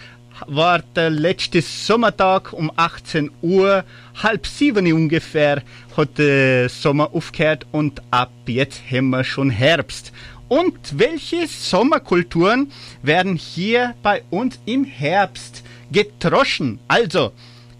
[0.47, 3.83] war der letzte Sommertag um 18 Uhr,
[4.21, 5.61] halb sieben ungefähr,
[5.95, 10.11] hat der Sommer aufgehört und ab jetzt haben wir schon Herbst.
[10.53, 16.77] Und welche Sommerkulturen werden hier bei uns im Herbst getroschen?
[16.87, 17.31] Also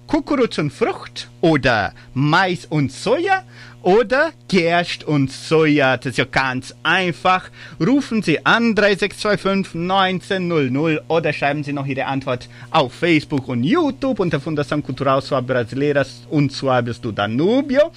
[0.07, 3.43] Kukuruz und Frucht oder Mais und Soja
[3.83, 5.97] oder Gerst und Soja.
[5.97, 7.51] Das ist ja ganz einfach.
[7.79, 14.19] Rufen Sie an 3625 1900 oder schreiben Sie noch Ihre Antwort auf Facebook und YouTube
[14.19, 17.91] unter Fundação Cultural Suave Brasileiras und Suaves do Danubio.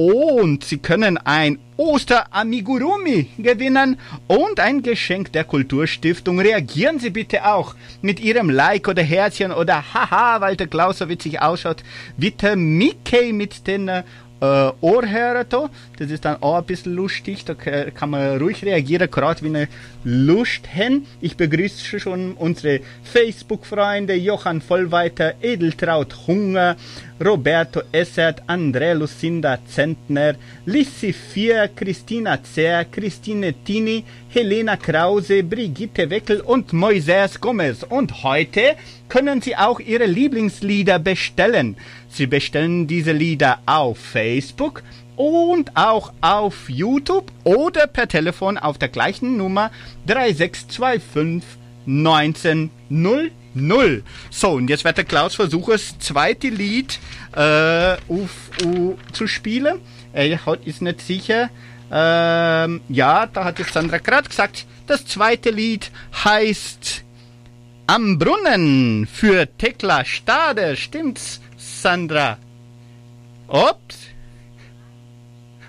[0.00, 6.38] Und Sie können ein Osteramigurumi gewinnen und ein Geschenk der Kulturstiftung.
[6.38, 11.08] Reagieren Sie bitte auch mit Ihrem Like oder Herzchen oder Haha, weil der Klaus so
[11.08, 11.82] witzig ausschaut.
[12.16, 13.90] Bitte Mickey mit den
[14.40, 15.70] äh, Ohrhörer da.
[15.98, 17.44] Das ist dann auch ein bisschen lustig.
[17.44, 19.68] Da kann man ruhig reagieren, gerade wie eine
[20.04, 21.06] Lust haben.
[21.20, 26.76] Ich begrüße schon unsere Facebook-Freunde Johann Vollweiter, Edeltraut Hunger,
[27.24, 36.40] Roberto Essert, André Lucinda Zentner, Lissi Vier, Christina Zer, Christine Tini, Helena Krause, Brigitte Weckel
[36.40, 37.82] und Moises Gomez.
[37.82, 38.76] Und heute
[39.08, 41.76] können Sie auch Ihre Lieblingslieder bestellen.
[42.08, 44.82] Sie bestellen diese Lieder auf Facebook
[45.16, 49.70] und auch auf YouTube oder per Telefon auf der gleichen Nummer
[50.06, 53.32] 3625 1900.
[54.30, 57.00] So, und jetzt wird der Klaus versuchen, das zweite Lied
[57.34, 59.80] äh, auf, uh, zu spielen.
[60.12, 61.50] Er ist nicht sicher.
[61.90, 65.90] Ähm, ja, da hat jetzt Sandra gerade gesagt, das zweite Lied
[66.24, 67.04] heißt
[67.86, 70.76] Am Brunnen für Tekla Stade.
[70.76, 71.40] Stimmt's,
[71.82, 72.38] Sandra?
[73.46, 74.08] Ups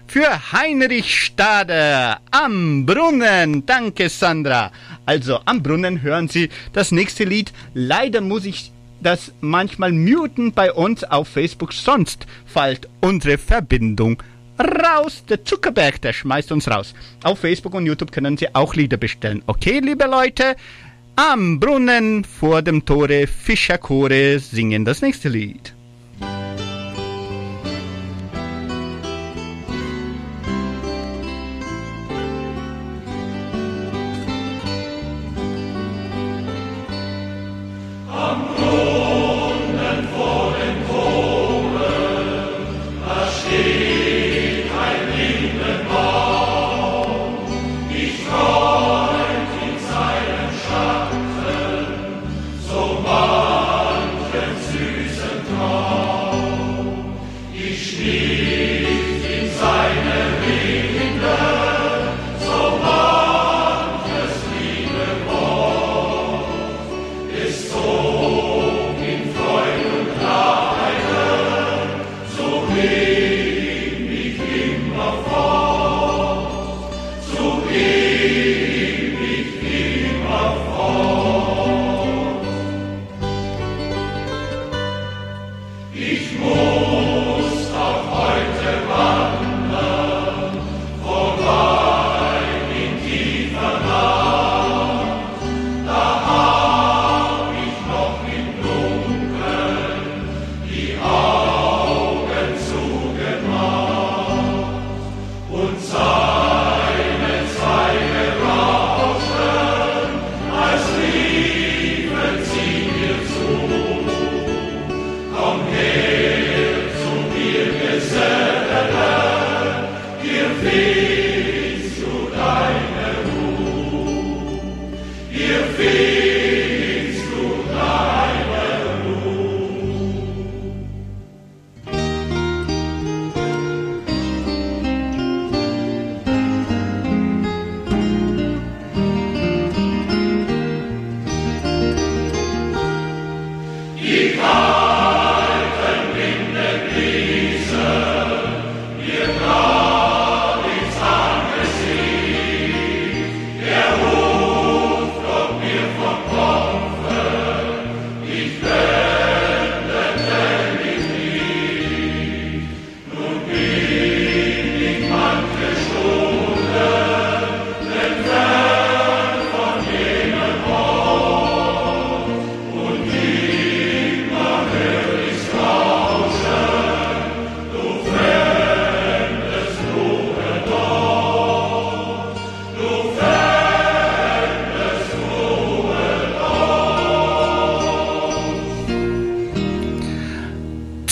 [0.08, 3.63] für Heinrich Stade am Brunnen.
[3.65, 4.72] Danke, Sandra.
[5.06, 7.54] Also am Brunnen hören Sie das nächste Lied.
[7.76, 14.22] Leider muss ich das manchmal muten bei uns auf Facebook, sonst fällt unsere Verbindung
[14.60, 15.24] raus.
[15.30, 16.95] Der Zuckerberg, der schmeißt uns raus.
[17.24, 19.43] Auf Facebook und YouTube können Sie auch Lieder bestellen.
[19.45, 20.56] Okay, liebe Leute,
[21.15, 25.76] am Brunnen vor dem Tore Fischerchore singen das nächste Lied.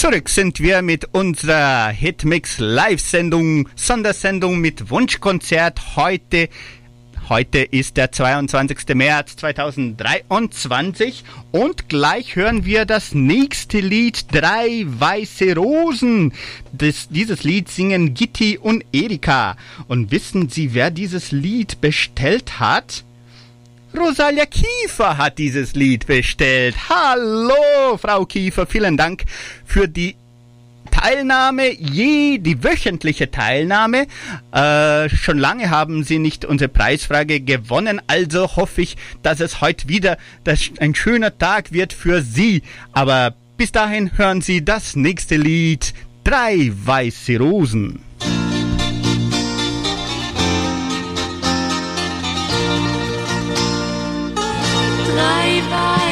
[0.10, 6.48] Zurück sind wir mit unserer Hitmix Live-Sendung, Sondersendung mit Wunschkonzert heute.
[7.28, 8.96] Heute ist der 22.
[8.96, 16.32] März 2023 und gleich hören wir das nächste Lied Drei weiße Rosen.
[16.72, 19.58] Das, dieses Lied singen Gitti und Erika.
[19.89, 23.04] Und wissen Sie, wer dieses Lied bestellt hat?
[23.95, 26.76] Rosalia Kiefer hat dieses Lied bestellt.
[26.89, 29.23] Hallo, Frau Kiefer, vielen Dank
[29.65, 30.15] für die
[30.91, 34.08] Teilnahme, je die wöchentliche Teilnahme.
[34.52, 39.88] Äh, schon lange haben Sie nicht unsere Preisfrage gewonnen, also hoffe ich, dass es heute
[39.88, 42.63] wieder das, ein schöner Tag wird für Sie.
[42.93, 45.93] Aber bis dahin hören Sie das nächste Lied,
[46.28, 48.02] Drei weiße Rosen.
[55.18, 56.07] Bye bye.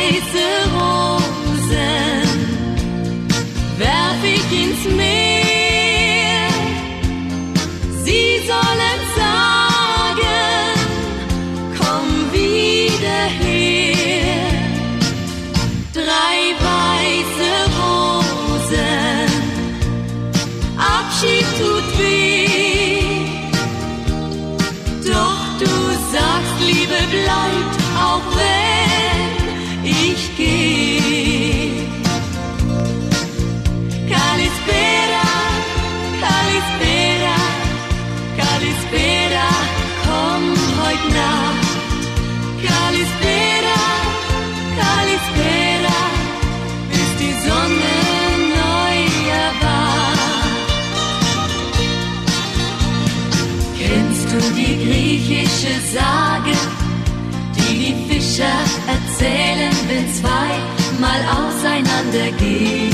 [58.35, 60.51] Fischer erzählen, wenn zwei
[60.99, 62.93] mal auseinandergehen.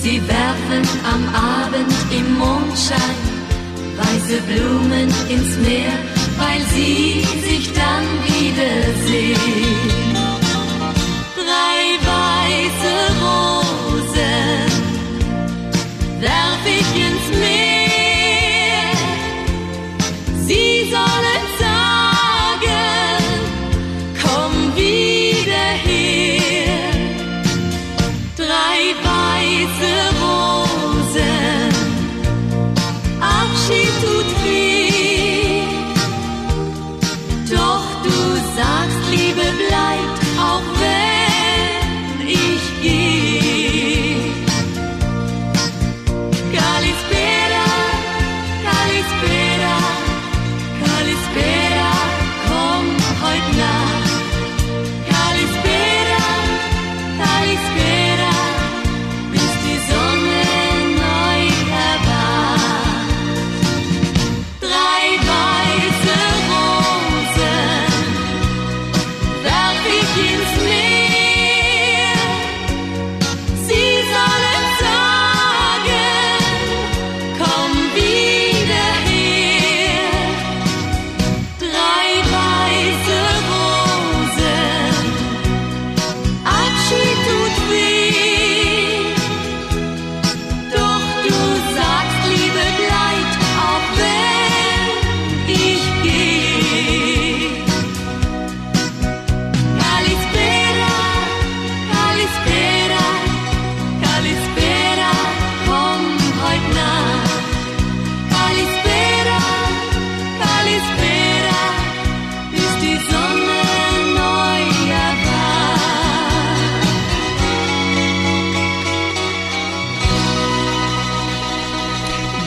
[0.00, 3.16] Sie werfen am Abend im Mondschein
[3.96, 5.92] weiße Blumen ins Meer,
[6.38, 9.36] weil sie sich dann wiedersehen.
[11.36, 14.70] Drei weiße Rosen
[16.20, 17.71] werf ich ins Meer.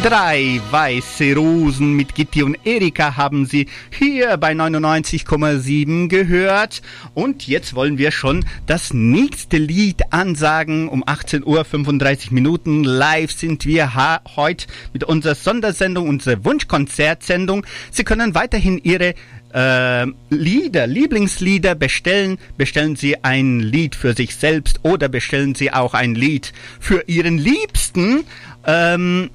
[0.06, 6.84] Drei weiße Rosen mit Gitti und Erika haben Sie hier bei 99,7 gehört.
[7.16, 10.90] Und jetzt wollen wir schon das nächste Lied ansagen.
[10.90, 13.96] Um 18 Uhr 35 Minuten live sind wir
[14.36, 17.66] heute mit unserer Sondersendung, unserer Wunschkonzertsendung.
[17.90, 19.16] Sie können weiterhin Ihre
[19.56, 22.38] äh, Lieder, Lieblingslieder bestellen.
[22.58, 27.40] Bestellen Sie ein Lied für sich selbst oder bestellen Sie auch ein Lied für Ihren
[27.40, 28.24] Liebsten.
[28.68, 29.32] Ähm,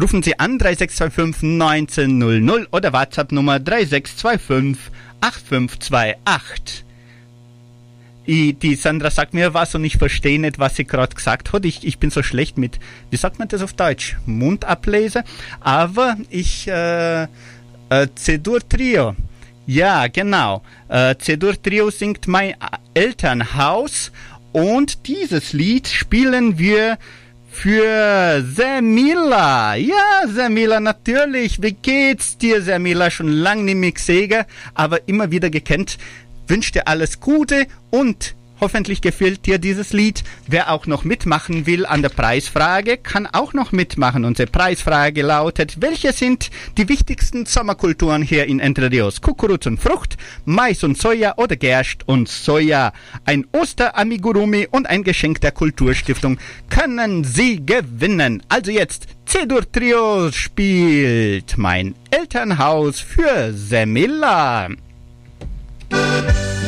[0.00, 6.84] rufen Sie an 3625 1900 oder WhatsApp Nummer 3625 8528.
[8.26, 11.64] Ich, die Sandra sagt mir was und ich verstehe nicht, was sie gerade gesagt hat.
[11.64, 12.78] Ich, ich bin so schlecht mit,
[13.10, 14.16] wie sagt man das auf Deutsch?
[14.24, 15.24] Mundablese.
[15.60, 19.14] Aber ich, äh, äh, C-Dur Trio.
[19.66, 20.62] Ja, genau.
[20.88, 22.54] Äh, C-Dur Trio singt mein
[22.94, 24.10] Elternhaus
[24.52, 26.98] Und dieses Lied spielen wir
[27.54, 29.76] für Semila.
[29.76, 31.62] Ja, Semila, natürlich.
[31.62, 33.10] Wie geht's dir, Semila?
[33.10, 34.44] Schon lange nicht mehr gesehen,
[34.74, 35.96] aber immer wieder gekannt.
[36.48, 40.22] Wünsch dir alles Gute und Hoffentlich gefällt dir dieses Lied.
[40.46, 44.24] Wer auch noch mitmachen will an der Preisfrage, kann auch noch mitmachen.
[44.24, 49.20] Unsere Preisfrage lautet, welche sind die wichtigsten Sommerkulturen hier in Entre Rios?
[49.20, 52.92] Kukuruz und Frucht, Mais und Soja oder Gerst und Soja.
[53.24, 56.38] Ein Osteramigurumi und ein Geschenk der Kulturstiftung
[56.70, 58.42] können Sie gewinnen.
[58.48, 64.68] Also jetzt, Cedur Trio spielt mein Elternhaus für Semilla.
[65.90, 66.63] da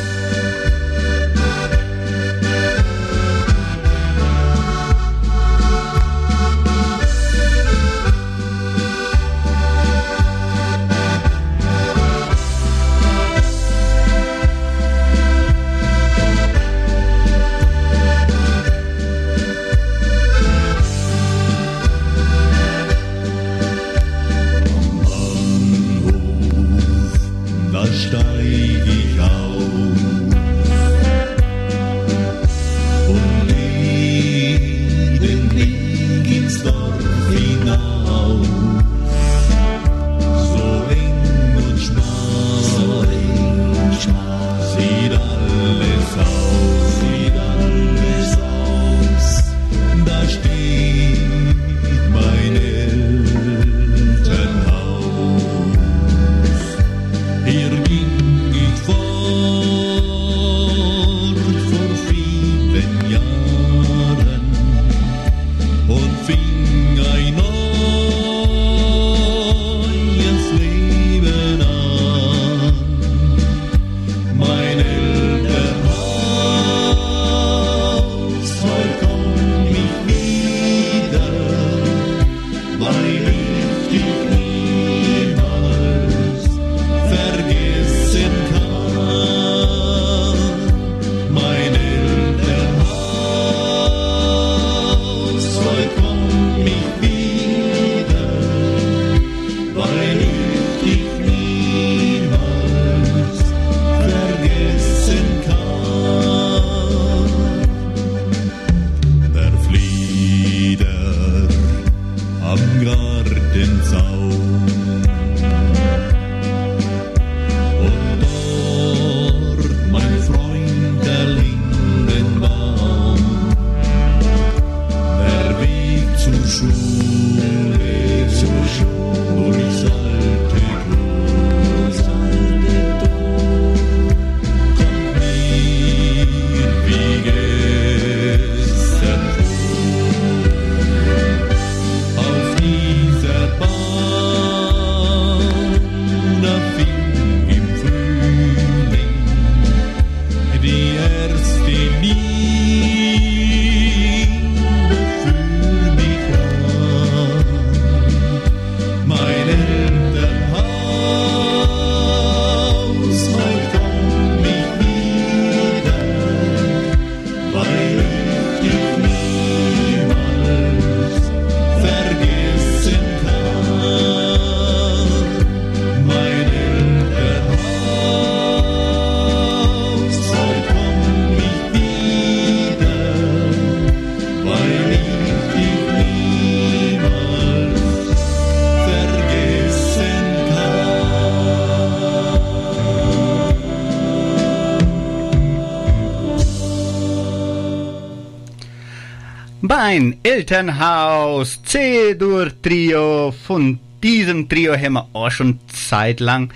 [199.88, 203.32] Mein Elternhaus, C-Dur Trio.
[203.46, 206.52] Von diesem Trio haben wir auch schon Zeit lang.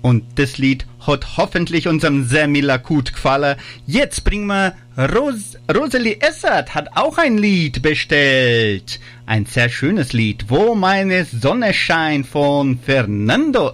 [0.00, 3.56] Und das Lied hat hoffentlich unserem Semila gut gefallen.
[3.88, 9.00] Jetzt bringen wir Ros Rosalie Essert hat auch ein Lied bestellt.
[9.26, 10.44] Ein sehr schönes Lied.
[10.46, 13.72] Wo meine Sonne scheint von Fernando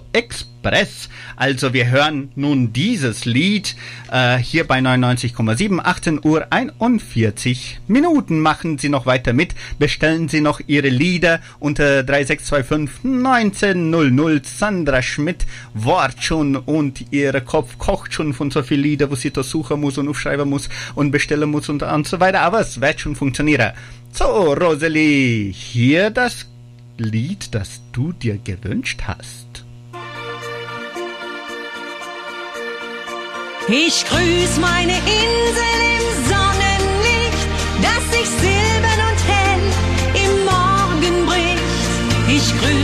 [0.61, 1.09] Express.
[1.35, 3.75] Also wir hören nun dieses Lied
[4.11, 8.39] äh, hier bei 99,7, 18 Uhr 41 Minuten.
[8.39, 9.55] Machen Sie noch weiter mit.
[9.77, 14.45] Bestellen Sie noch Ihre Lieder unter 3625 1900.
[14.45, 19.31] Sandra Schmidt wart schon und Ihr Kopf kocht schon von so viel Lieder, wo sie
[19.31, 22.41] da suchen muss und aufschreiben muss und bestellen muss und, und so weiter.
[22.41, 23.71] Aber es wird schon funktionieren.
[24.11, 26.45] So, Rosalie, hier das
[26.97, 29.48] Lied, das du dir gewünscht hast.
[33.71, 37.47] Ich grüß meine Insel im Sonnenlicht,
[37.83, 39.61] das sich silbern und hell
[40.25, 41.61] im Morgen bricht.
[42.27, 42.78] Ich grüß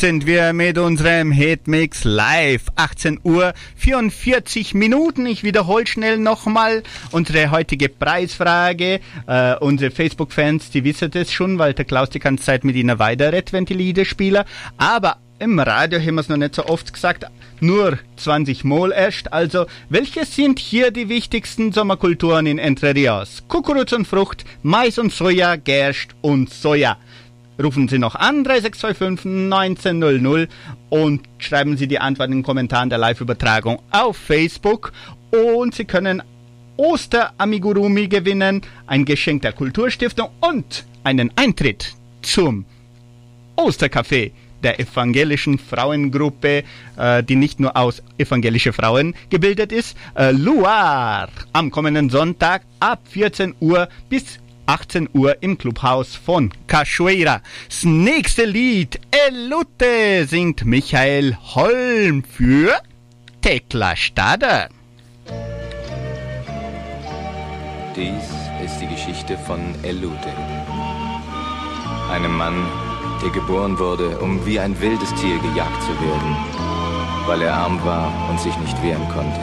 [0.00, 2.64] sind wir mit unserem Hitmix live.
[2.76, 5.24] 18 Uhr 44 Minuten.
[5.24, 6.82] Ich wiederhole schnell nochmal
[7.12, 9.00] unsere heutige Preisfrage.
[9.26, 12.98] Äh, unsere Facebook-Fans, die wissen das schon, weil der Klaus die ganze Zeit mit ihnen
[12.98, 14.44] weiterredet, wenn die Lieder spielen.
[14.76, 17.24] Aber im Radio haben wir es noch nicht so oft gesagt,
[17.60, 19.32] nur 20 Mal erst.
[19.32, 23.44] Also, welche sind hier die wichtigsten Sommerkulturen in Entre Rios?
[23.48, 26.98] Kukuruz und Frucht, Mais und Soja, Gerst und Soja.
[27.62, 30.50] Rufen Sie noch an, 3625 1900
[30.90, 34.92] und schreiben Sie die Antwort in den Kommentaren der Live-Übertragung auf Facebook.
[35.30, 36.22] Und Sie können
[36.76, 42.66] Osteramigurumi gewinnen, ein Geschenk der Kulturstiftung und einen Eintritt zum
[43.56, 44.32] Ostercafé
[44.62, 46.64] der evangelischen Frauengruppe,
[46.96, 53.00] äh, die nicht nur aus evangelische Frauen gebildet ist, äh, Luar, am kommenden Sonntag ab
[53.08, 57.40] 14 Uhr bis 18 Uhr im Clubhaus von Cachoeira.
[57.68, 62.76] Das nächste Lied, Elute, singt Michael Holm für
[63.40, 64.68] Tekla Stader.
[67.94, 68.24] Dies
[68.64, 70.32] ist die Geschichte von Elute.
[72.10, 72.66] Einem Mann,
[73.22, 76.36] der geboren wurde, um wie ein wildes Tier gejagt zu werden,
[77.26, 79.40] weil er arm war und sich nicht wehren konnte.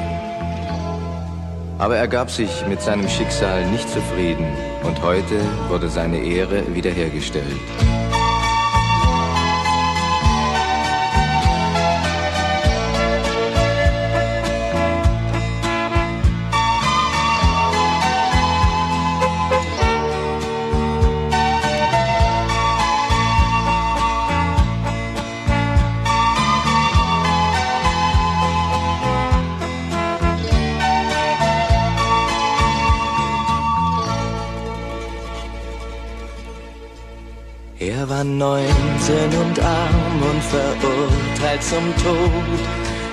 [1.80, 4.46] Aber er gab sich mit seinem Schicksal nicht zufrieden
[4.84, 7.60] und heute wurde seine Ehre wiederhergestellt.
[38.04, 42.60] Er war neunzehn und arm und verurteilt zum Tod.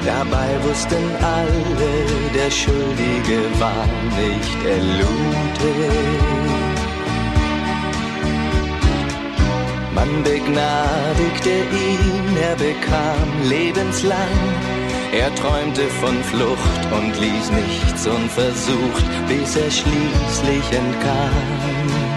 [0.04, 1.92] Dabei wussten alle,
[2.34, 3.86] der Schuldige war
[4.18, 5.72] nicht Elute.
[9.94, 14.38] Man begnadigte ihn, er bekam lebenslang.
[15.12, 22.09] Er träumte von Flucht und ließ nichts unversucht, bis er schließlich entkam.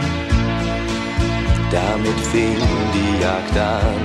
[1.74, 2.61] Damit fing
[2.93, 4.03] die Jagd an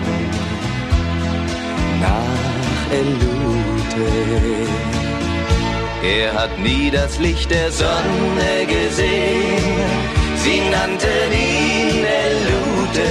[2.01, 4.09] nach Elute.
[6.03, 9.83] Er hat nie das Licht der Sonne gesehen,
[10.43, 13.11] sie nannten ihn Elute.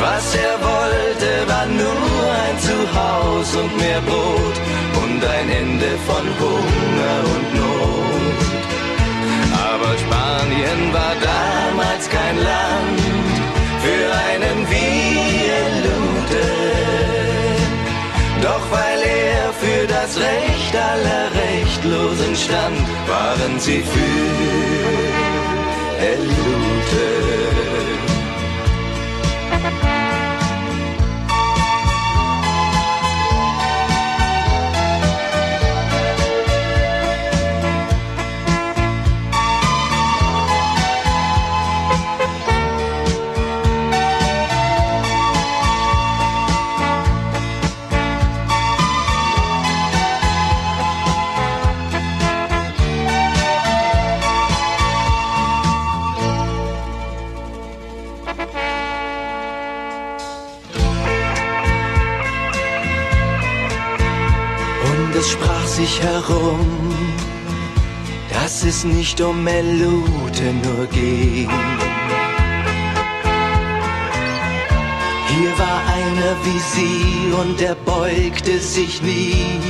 [0.00, 4.56] Was er wollte, war nur ein Zuhause und mehr Brot
[5.02, 7.63] und ein Ende von Hunger und Not.
[10.74, 13.00] Spanien war damals kein Land
[13.80, 16.46] für einen wie Elute.
[18.42, 24.34] Doch weil er für das Recht aller Rechtlosen stand, waren sie für
[26.04, 27.63] Elute.
[65.84, 66.60] Sich herum,
[68.32, 71.50] dass es nicht um Melute nur ging.
[75.32, 79.60] Hier war einer wie sie und er beugte sich nie.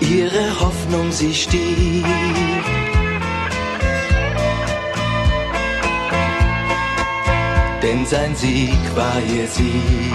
[0.00, 2.04] Ihre Hoffnung, sie stieg.
[7.82, 10.14] Denn sein Sieg war ihr Sieg.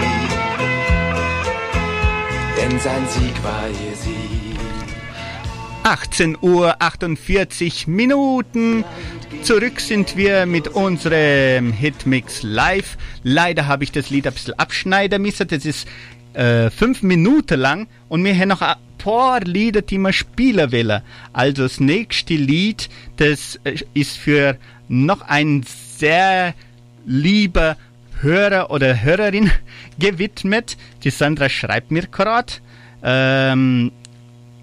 [2.60, 3.96] Denn sein Sieg war ihr
[6.18, 6.18] Sieg.
[6.18, 8.84] 18 Uhr 48 Minuten.
[9.42, 12.98] Zurück sind wir mit unserem Hitmix live.
[13.22, 15.46] Leider habe ich das Lied ein bisschen abschneiden müssen.
[15.46, 15.86] Das ist
[16.34, 21.02] äh, fünf Minuten lang und wir haben noch ein paar Lieder, die wir spielen wollen.
[21.32, 24.56] Also das nächste Lied, das äh, ist für
[24.88, 25.64] noch ein
[25.98, 26.52] sehr
[27.06, 27.76] lieber
[28.20, 29.52] Hörer oder Hörerin
[30.00, 30.76] gewidmet.
[31.04, 32.54] Die Sandra schreibt mir gerade.
[33.04, 33.92] Ähm,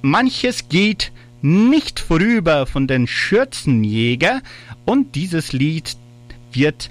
[0.01, 1.13] manches geht
[1.45, 4.41] nicht vorüber von den Schürzenjäger
[4.83, 5.95] und dieses Lied
[6.51, 6.89] wird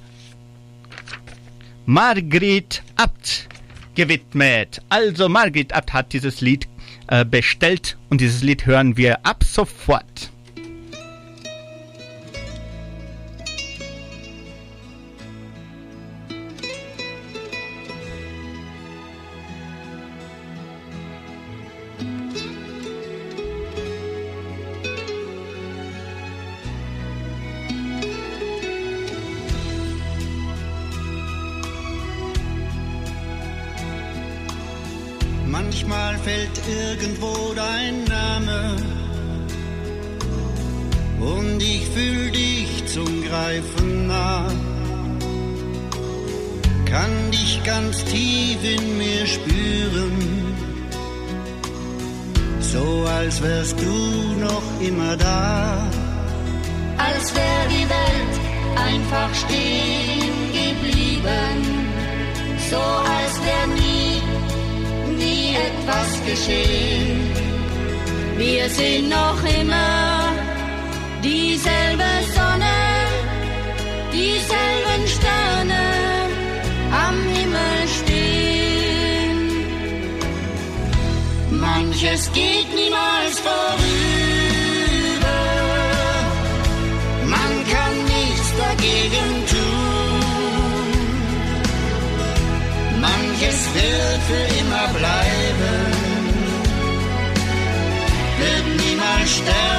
[1.86, 3.48] Margret Abt
[3.96, 4.80] gewidmet.
[4.88, 6.68] Also Margret Abt hat dieses Lied
[7.09, 10.30] äh, bestellt und dieses Lied hören wir ab sofort.
[36.68, 38.76] Irgendwo dein Name
[41.20, 44.48] und ich fühl dich zum Greifen nah.
[46.86, 50.16] Kann dich ganz tief in mir spüren,
[52.60, 55.90] so als wärst du noch immer da.
[56.98, 58.34] als wär die Welt
[58.76, 61.58] einfach stehen geblieben,
[62.70, 64.22] so als wär nie,
[65.16, 67.20] nie etwas geschehen.
[68.36, 70.32] Wir sind noch immer
[71.22, 72.76] dieselbe Sonne,
[74.12, 75.84] dieselben Sterne
[77.06, 79.38] am Himmel stehen.
[81.50, 84.03] Manches geht niemals vorüber,
[94.26, 95.92] für immer bleiben,
[98.38, 99.73] wird niemals sterben,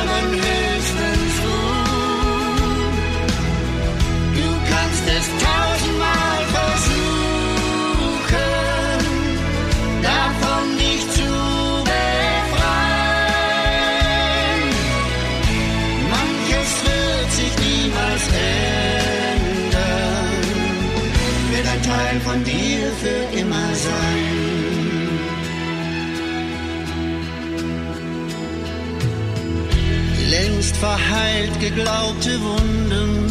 [30.75, 33.29] Längst verheilt geglaubte Wunden,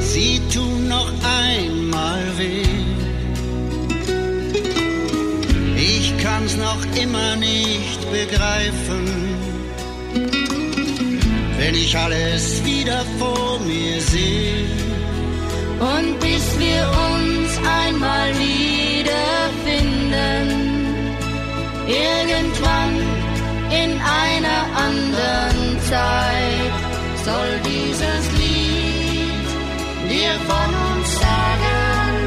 [0.00, 1.12] sie tun noch
[1.46, 2.62] einmal weh.
[5.76, 9.06] Ich kann's noch immer nicht begreifen,
[11.58, 14.66] wenn ich alles wieder vor mir sehe.
[15.80, 19.16] Und bis wir uns einmal wiederfinden,
[21.88, 23.09] irgendwann
[23.70, 26.72] in einer anderen Zeit,
[27.24, 29.46] soll dieses Lied
[30.08, 32.20] dir von uns sagen,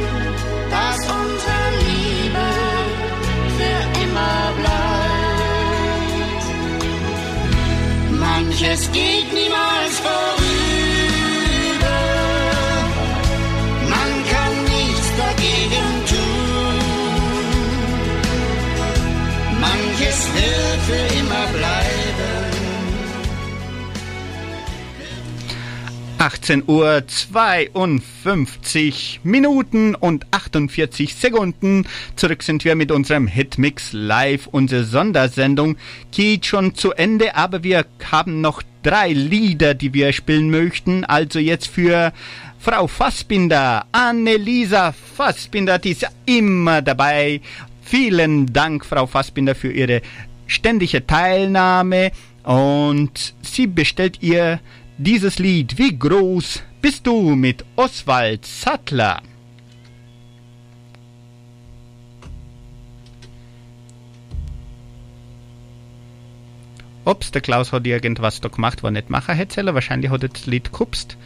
[0.71, 2.47] dass unsere Liebe
[3.57, 4.93] für immer bleibt.
[8.19, 10.43] Manches geht niemals vorüber,
[13.95, 16.43] man kann nichts dagegen tun.
[19.59, 21.32] Manches wird für immer
[26.23, 31.85] 18 Uhr 52 Minuten und 48 Sekunden.
[32.15, 34.47] Zurück sind wir mit unserem Hitmix Live.
[34.47, 35.75] Unsere Sondersendung
[36.11, 41.03] geht schon zu Ende, aber wir haben noch drei Lieder, die wir spielen möchten.
[41.03, 42.13] Also jetzt für
[42.57, 47.41] Frau Fassbinder, Annelisa Fassbinder, die ist ja immer dabei.
[47.81, 50.01] Vielen Dank, Frau Fassbinder, für Ihre
[50.47, 52.13] ständige Teilnahme.
[52.43, 54.61] Und sie bestellt ihr
[54.97, 59.21] dieses Lied Wie groß bist du mit Oswald Sattler.
[67.05, 69.73] Ups, der Klaus hat irgendwas da gemacht, was nicht machen hätte sollen.
[69.73, 71.17] Wahrscheinlich hat er das Lied gekupst.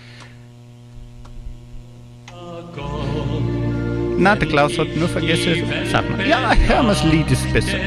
[4.20, 5.63] Na, der Klaus hat nur vergessen.
[5.91, 7.78] Sag mal, ja, hören wir das Lied, ist besser.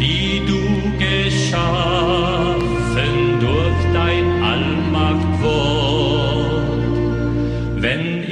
[0.00, 2.45] die du geschaffen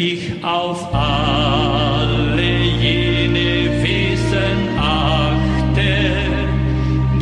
[0.04, 2.52] ich auf alle
[2.86, 5.92] jene Wesen achte,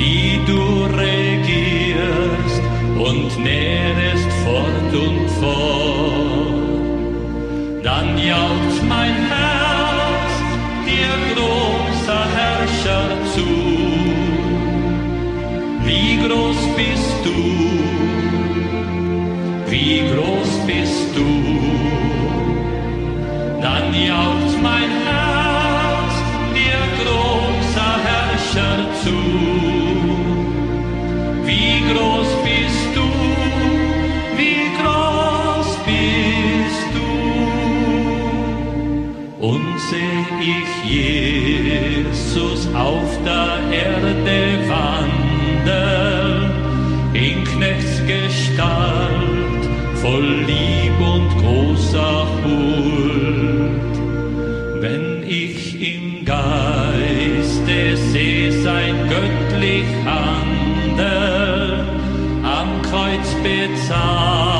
[0.00, 0.62] die du
[1.04, 2.62] regierst
[3.08, 6.62] und nährest fort und fort.
[7.84, 10.32] Dann jaucht mein Herz
[10.88, 13.48] dir großer Herrscher zu.
[15.88, 17.38] Wie groß bist du?
[19.70, 20.41] Wie groß
[23.62, 26.14] Dann jaucht mein Herz
[26.52, 29.18] dir großer Herrscher zu.
[31.46, 33.08] Wie groß bist du?
[34.36, 37.10] Wie groß bist du?
[39.46, 44.12] Und seh ich Jesus auf der Erde
[44.68, 45.21] wandeln,
[59.62, 61.86] göttlich Handeln,
[62.44, 64.51] am Kreuz bezahlen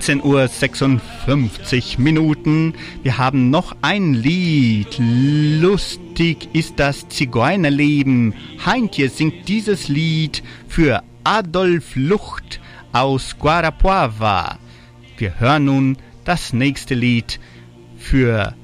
[0.00, 2.74] 15.56 Uhr Minuten.
[3.02, 4.96] Wir haben noch ein Lied.
[4.98, 8.34] Lustig ist das Zigeunerleben.
[8.64, 12.60] Heintje singt dieses Lied für Adolf Lucht
[12.92, 14.58] aus Guarapuava.
[15.18, 17.38] Wir hören nun das nächste Lied
[17.98, 18.54] für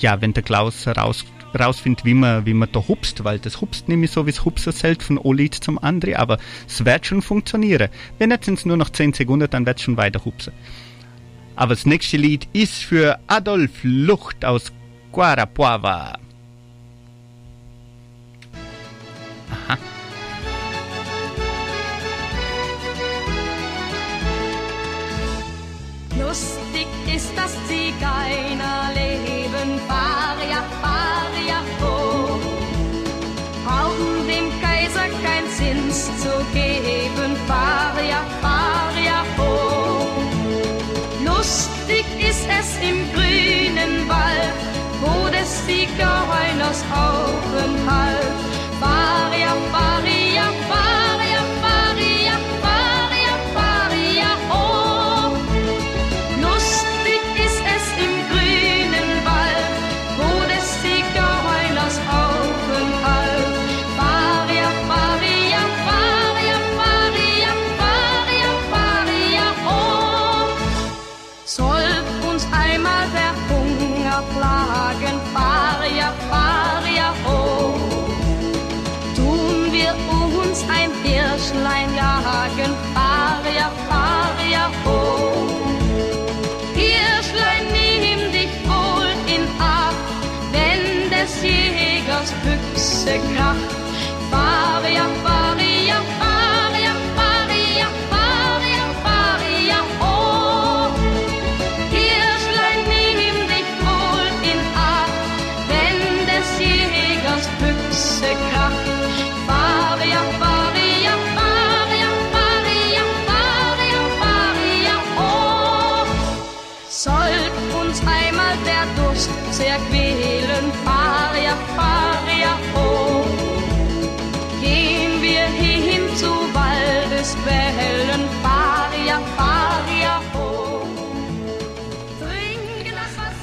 [0.00, 3.88] ja, wenn der Klaus rauskommt rausfindet, wie man, wie man da hupst, weil das hupst
[3.88, 7.22] nämlich so, wie es hupsen zählt von ein Lied zum anderen, aber es wird schon
[7.22, 7.88] funktionieren.
[8.18, 10.52] Wenn jetzt sind es nur noch 10 Sekunden, dann wird es schon weiter hupsen.
[11.56, 14.72] Aber das nächste Lied ist für Adolf Lucht aus
[15.12, 16.18] Guarapuava.
[19.68, 19.78] Aha.
[26.18, 28.51] Lustig ist das Zigeunerleben,
[36.22, 40.22] zu geben, Faria, Faria, ho.
[41.24, 44.56] Lustig ist es im grünen Wald,
[45.02, 48.36] wo des Zigeuners Aufenthalt.
[48.80, 50.11] Faria, Faria,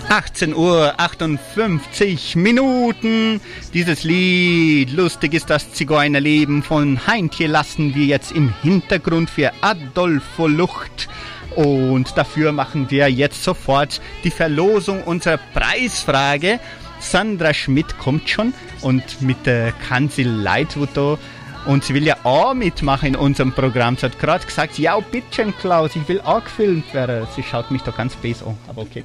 [0.09, 3.39] 18 Uhr 58 Minuten.
[3.75, 10.47] Dieses Lied, lustig ist das Zigeunerleben von Heintje lassen wir jetzt im Hintergrund für Adolfo
[10.47, 11.09] Lucht.
[11.55, 16.59] Und dafür machen wir jetzt sofort die Verlosung unserer Preisfrage.
[16.99, 21.19] Sandra Schmidt kommt schon und mit der Kanzel Leitwuto
[21.65, 23.97] und sie will ja auch mitmachen in unserem Programm.
[23.97, 27.27] Sie hat gerade gesagt, ja, bitte Klaus, ich will auch gefilmt werden.
[27.35, 29.03] Sie schaut mich doch ganz böse an, aber okay.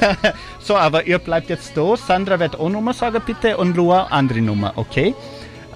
[0.60, 1.96] so, aber ihr bleibt jetzt da.
[1.96, 5.14] Sandra wird auch Nummer sagen, bitte, und Lua andere Nummer, okay?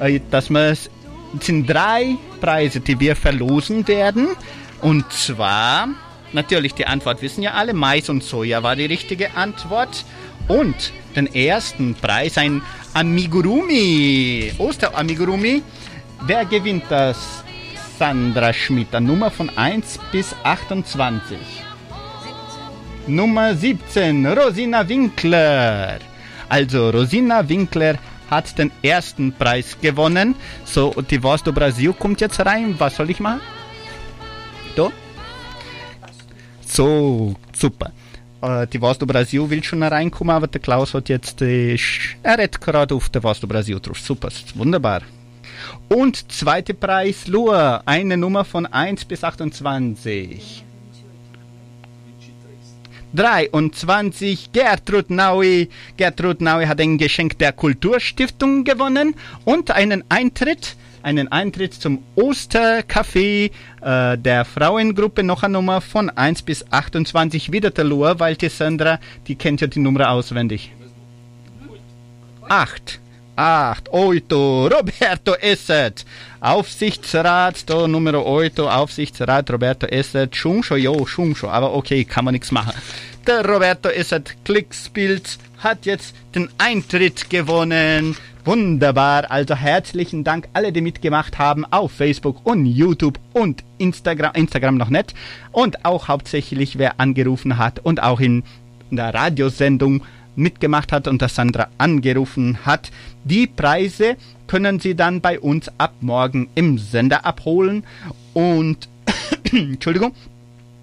[0.00, 0.90] Äh, es
[1.40, 4.28] sind drei Preise, die wir verlosen werden.
[4.80, 5.88] Und zwar,
[6.32, 10.04] natürlich, die Antwort wissen ja alle, Mais und Soja war die richtige Antwort.
[10.48, 12.60] Und den ersten Preis, ein
[12.92, 15.62] Amigurumi, Oster-Amigurumi.
[16.26, 17.42] Wer gewinnt das?
[17.98, 21.38] Sandra Schmidt, Nummer von 1 bis 28.
[23.06, 25.98] Nummer 17, Rosina Winkler.
[26.48, 27.96] Also Rosina Winkler
[28.30, 30.34] hat den ersten Preis gewonnen.
[30.64, 32.74] So, die Voz do Brasil kommt jetzt rein.
[32.78, 33.40] Was soll ich machen?
[34.74, 34.88] Da?
[36.66, 37.92] So, super.
[38.40, 42.16] Äh, die Voz do Brasil will schon reinkommen, aber der Klaus hat jetzt, äh, sch-
[42.22, 44.00] er redet gerade auf der Voz do Brasil drauf.
[44.00, 45.02] Super, wunderbar.
[45.88, 50.64] Und zweiter Preis, Lua, eine Nummer von 1 bis 28.
[53.14, 55.68] 23 Gertrud Naui.
[55.96, 63.50] Gertrud Naui hat ein Geschenk der Kulturstiftung gewonnen und einen Eintritt, einen Eintritt zum Ostercafé
[63.82, 65.22] äh, der Frauengruppe.
[65.22, 67.52] Noch eine Nummer von 1 bis 28.
[67.52, 68.98] Wieder der Lua, weil die Sandra,
[69.28, 70.72] die kennt ja die Nummer auswendig.
[72.48, 73.00] 8.
[73.36, 76.04] 8, oito, Roberto Esset.
[76.40, 80.34] Aufsichtsrat, da Nummer 8, Aufsichtsrat Roberto Esset.
[80.36, 82.74] Schungscho, jo, Schungscho, aber okay, kann man nichts machen.
[83.26, 88.16] Der Roberto Esset Klickspiels hat jetzt den Eintritt gewonnen.
[88.44, 94.76] Wunderbar, also herzlichen Dank alle, die mitgemacht haben auf Facebook und YouTube und Instagram, Instagram
[94.76, 95.14] noch nicht.
[95.50, 98.44] Und auch hauptsächlich wer angerufen hat und auch in
[98.90, 100.02] der Radiosendung
[100.36, 102.90] mitgemacht hat und das Sandra angerufen hat.
[103.24, 104.16] Die Preise
[104.46, 107.84] können Sie dann bei uns ab morgen im Sender abholen.
[108.32, 108.88] Und,
[109.52, 110.12] Entschuldigung,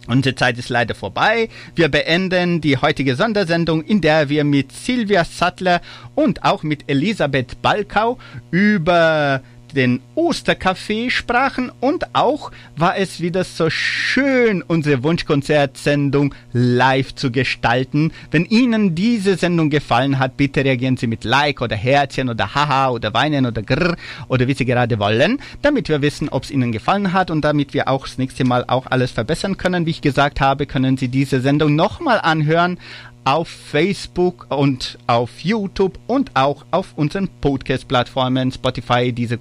[0.07, 1.49] unsere Zeit ist leider vorbei.
[1.75, 5.81] Wir beenden die heutige Sondersendung, in der wir mit Silvia Sattler
[6.15, 8.17] und auch mit Elisabeth Balkau
[8.51, 9.41] über
[9.73, 18.11] den Osterkaffee sprachen und auch war es wieder so schön, unsere Wunschkonzertsendung live zu gestalten.
[18.31, 22.89] Wenn Ihnen diese Sendung gefallen hat, bitte reagieren Sie mit Like oder Herzchen oder Haha
[22.89, 23.95] oder Weinen oder Grrr
[24.27, 27.73] oder wie Sie gerade wollen, damit wir wissen, ob es Ihnen gefallen hat und damit
[27.73, 29.85] wir auch das nächste Mal auch alles verbessern können.
[29.85, 32.77] Wie ich gesagt habe, können Sie diese Sendung nochmal anhören
[33.23, 39.37] auf Facebook und auf YouTube und auch auf unseren Podcast-Plattformen Spotify, diese,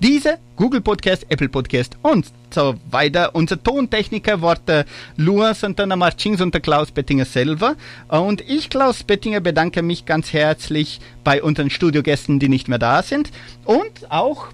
[0.00, 3.34] diese Google Podcast, Apple Podcast und so weiter.
[3.34, 4.84] Unser Tontechniker war der
[5.16, 7.76] Lua Santana Martins und der Klaus Bettinger selber.
[8.08, 13.02] Und ich, Klaus Bettinger, bedanke mich ganz herzlich bei unseren Studiogästen, die nicht mehr da
[13.02, 13.30] sind
[13.64, 14.48] und auch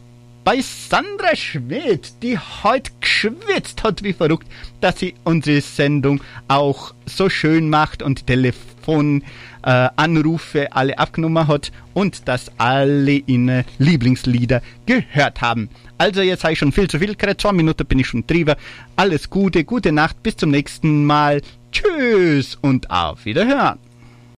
[0.47, 4.47] bei Sandra Schmidt, die heute geschwitzt hat wie verrückt,
[4.81, 12.29] dass sie unsere Sendung auch so schön macht und Telefonanrufe äh, alle abgenommen hat und
[12.29, 15.69] dass alle ihre Lieblingslieder gehört haben.
[15.99, 18.57] Also jetzt habe ich schon viel zu viel geredet, zwei Minuten bin ich schon drüber.
[18.95, 21.43] Alles Gute, gute Nacht, bis zum nächsten Mal.
[21.73, 23.81] Tschüss und auf Wiederhören.